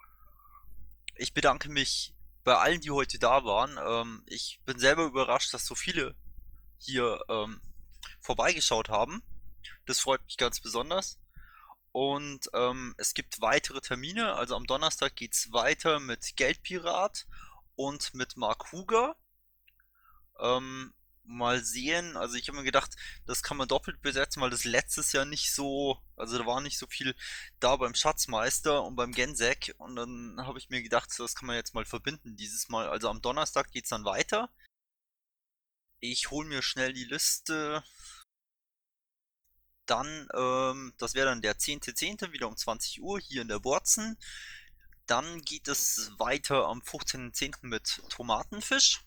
[1.14, 3.78] Ich bedanke mich bei allen, die heute da waren.
[3.78, 6.16] Ähm, ich bin selber überrascht, dass so viele
[6.78, 7.60] hier ähm,
[8.20, 9.22] vorbeigeschaut haben.
[9.86, 11.20] Das freut mich ganz besonders.
[11.92, 14.34] Und ähm, es gibt weitere Termine.
[14.34, 17.28] Also am Donnerstag geht es weiter mit Geldpirat
[17.76, 19.14] und mit Mark Huger.
[20.40, 20.92] Ähm,
[21.24, 22.16] mal sehen.
[22.16, 22.96] Also ich habe mir gedacht,
[23.26, 26.78] das kann man doppelt besetzen, weil das letztes Jahr nicht so, also da war nicht
[26.78, 27.14] so viel
[27.60, 29.74] da beim Schatzmeister und beim Gensek.
[29.78, 32.88] Und dann habe ich mir gedacht, das kann man jetzt mal verbinden dieses Mal.
[32.88, 34.50] Also am Donnerstag geht es dann weiter.
[36.00, 37.82] Ich hole mir schnell die Liste.
[39.86, 42.18] Dann, ähm, das wäre dann der 10.10.
[42.18, 42.32] .10.
[42.32, 44.18] wieder um 20 Uhr hier in der Wurzen.
[45.06, 47.66] Dann geht es weiter am 15.10.
[47.66, 49.04] mit Tomatenfisch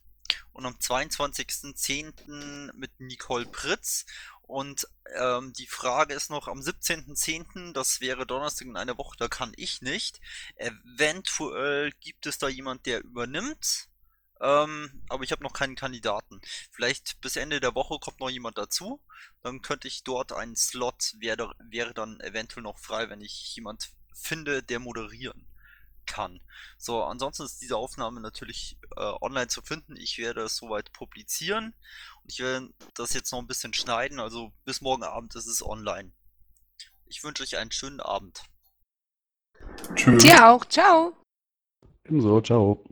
[0.54, 2.74] und am 22.10.
[2.74, 4.06] mit Nicole Pritz.
[4.42, 4.88] Und
[5.18, 9.54] ähm, die Frage ist noch am 17.10., das wäre Donnerstag in einer Woche, da kann
[9.56, 10.22] ich nicht.
[10.56, 13.90] Eventuell gibt es da jemand, der übernimmt.
[14.42, 16.42] Ähm, aber ich habe noch keinen Kandidaten.
[16.72, 19.02] Vielleicht bis Ende der Woche kommt noch jemand dazu.
[19.42, 23.94] Dann könnte ich dort einen Slot, wäre, wäre dann eventuell noch frei, wenn ich jemand
[24.14, 25.48] finde, der moderieren
[26.06, 26.42] kann.
[26.78, 29.96] So, ansonsten ist diese Aufnahme natürlich äh, online zu finden.
[29.98, 31.76] Ich werde es soweit publizieren
[32.24, 34.20] und ich werde das jetzt noch ein bisschen schneiden.
[34.20, 36.12] Also bis morgen Abend ist es online.
[37.06, 38.44] Ich wünsche euch einen schönen Abend.
[39.96, 40.24] Tschüss.
[40.24, 40.66] Dir auch.
[40.66, 41.16] Ciao.
[42.06, 42.84] Ebenso, ciao.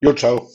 [0.00, 0.52] Jo, ciao.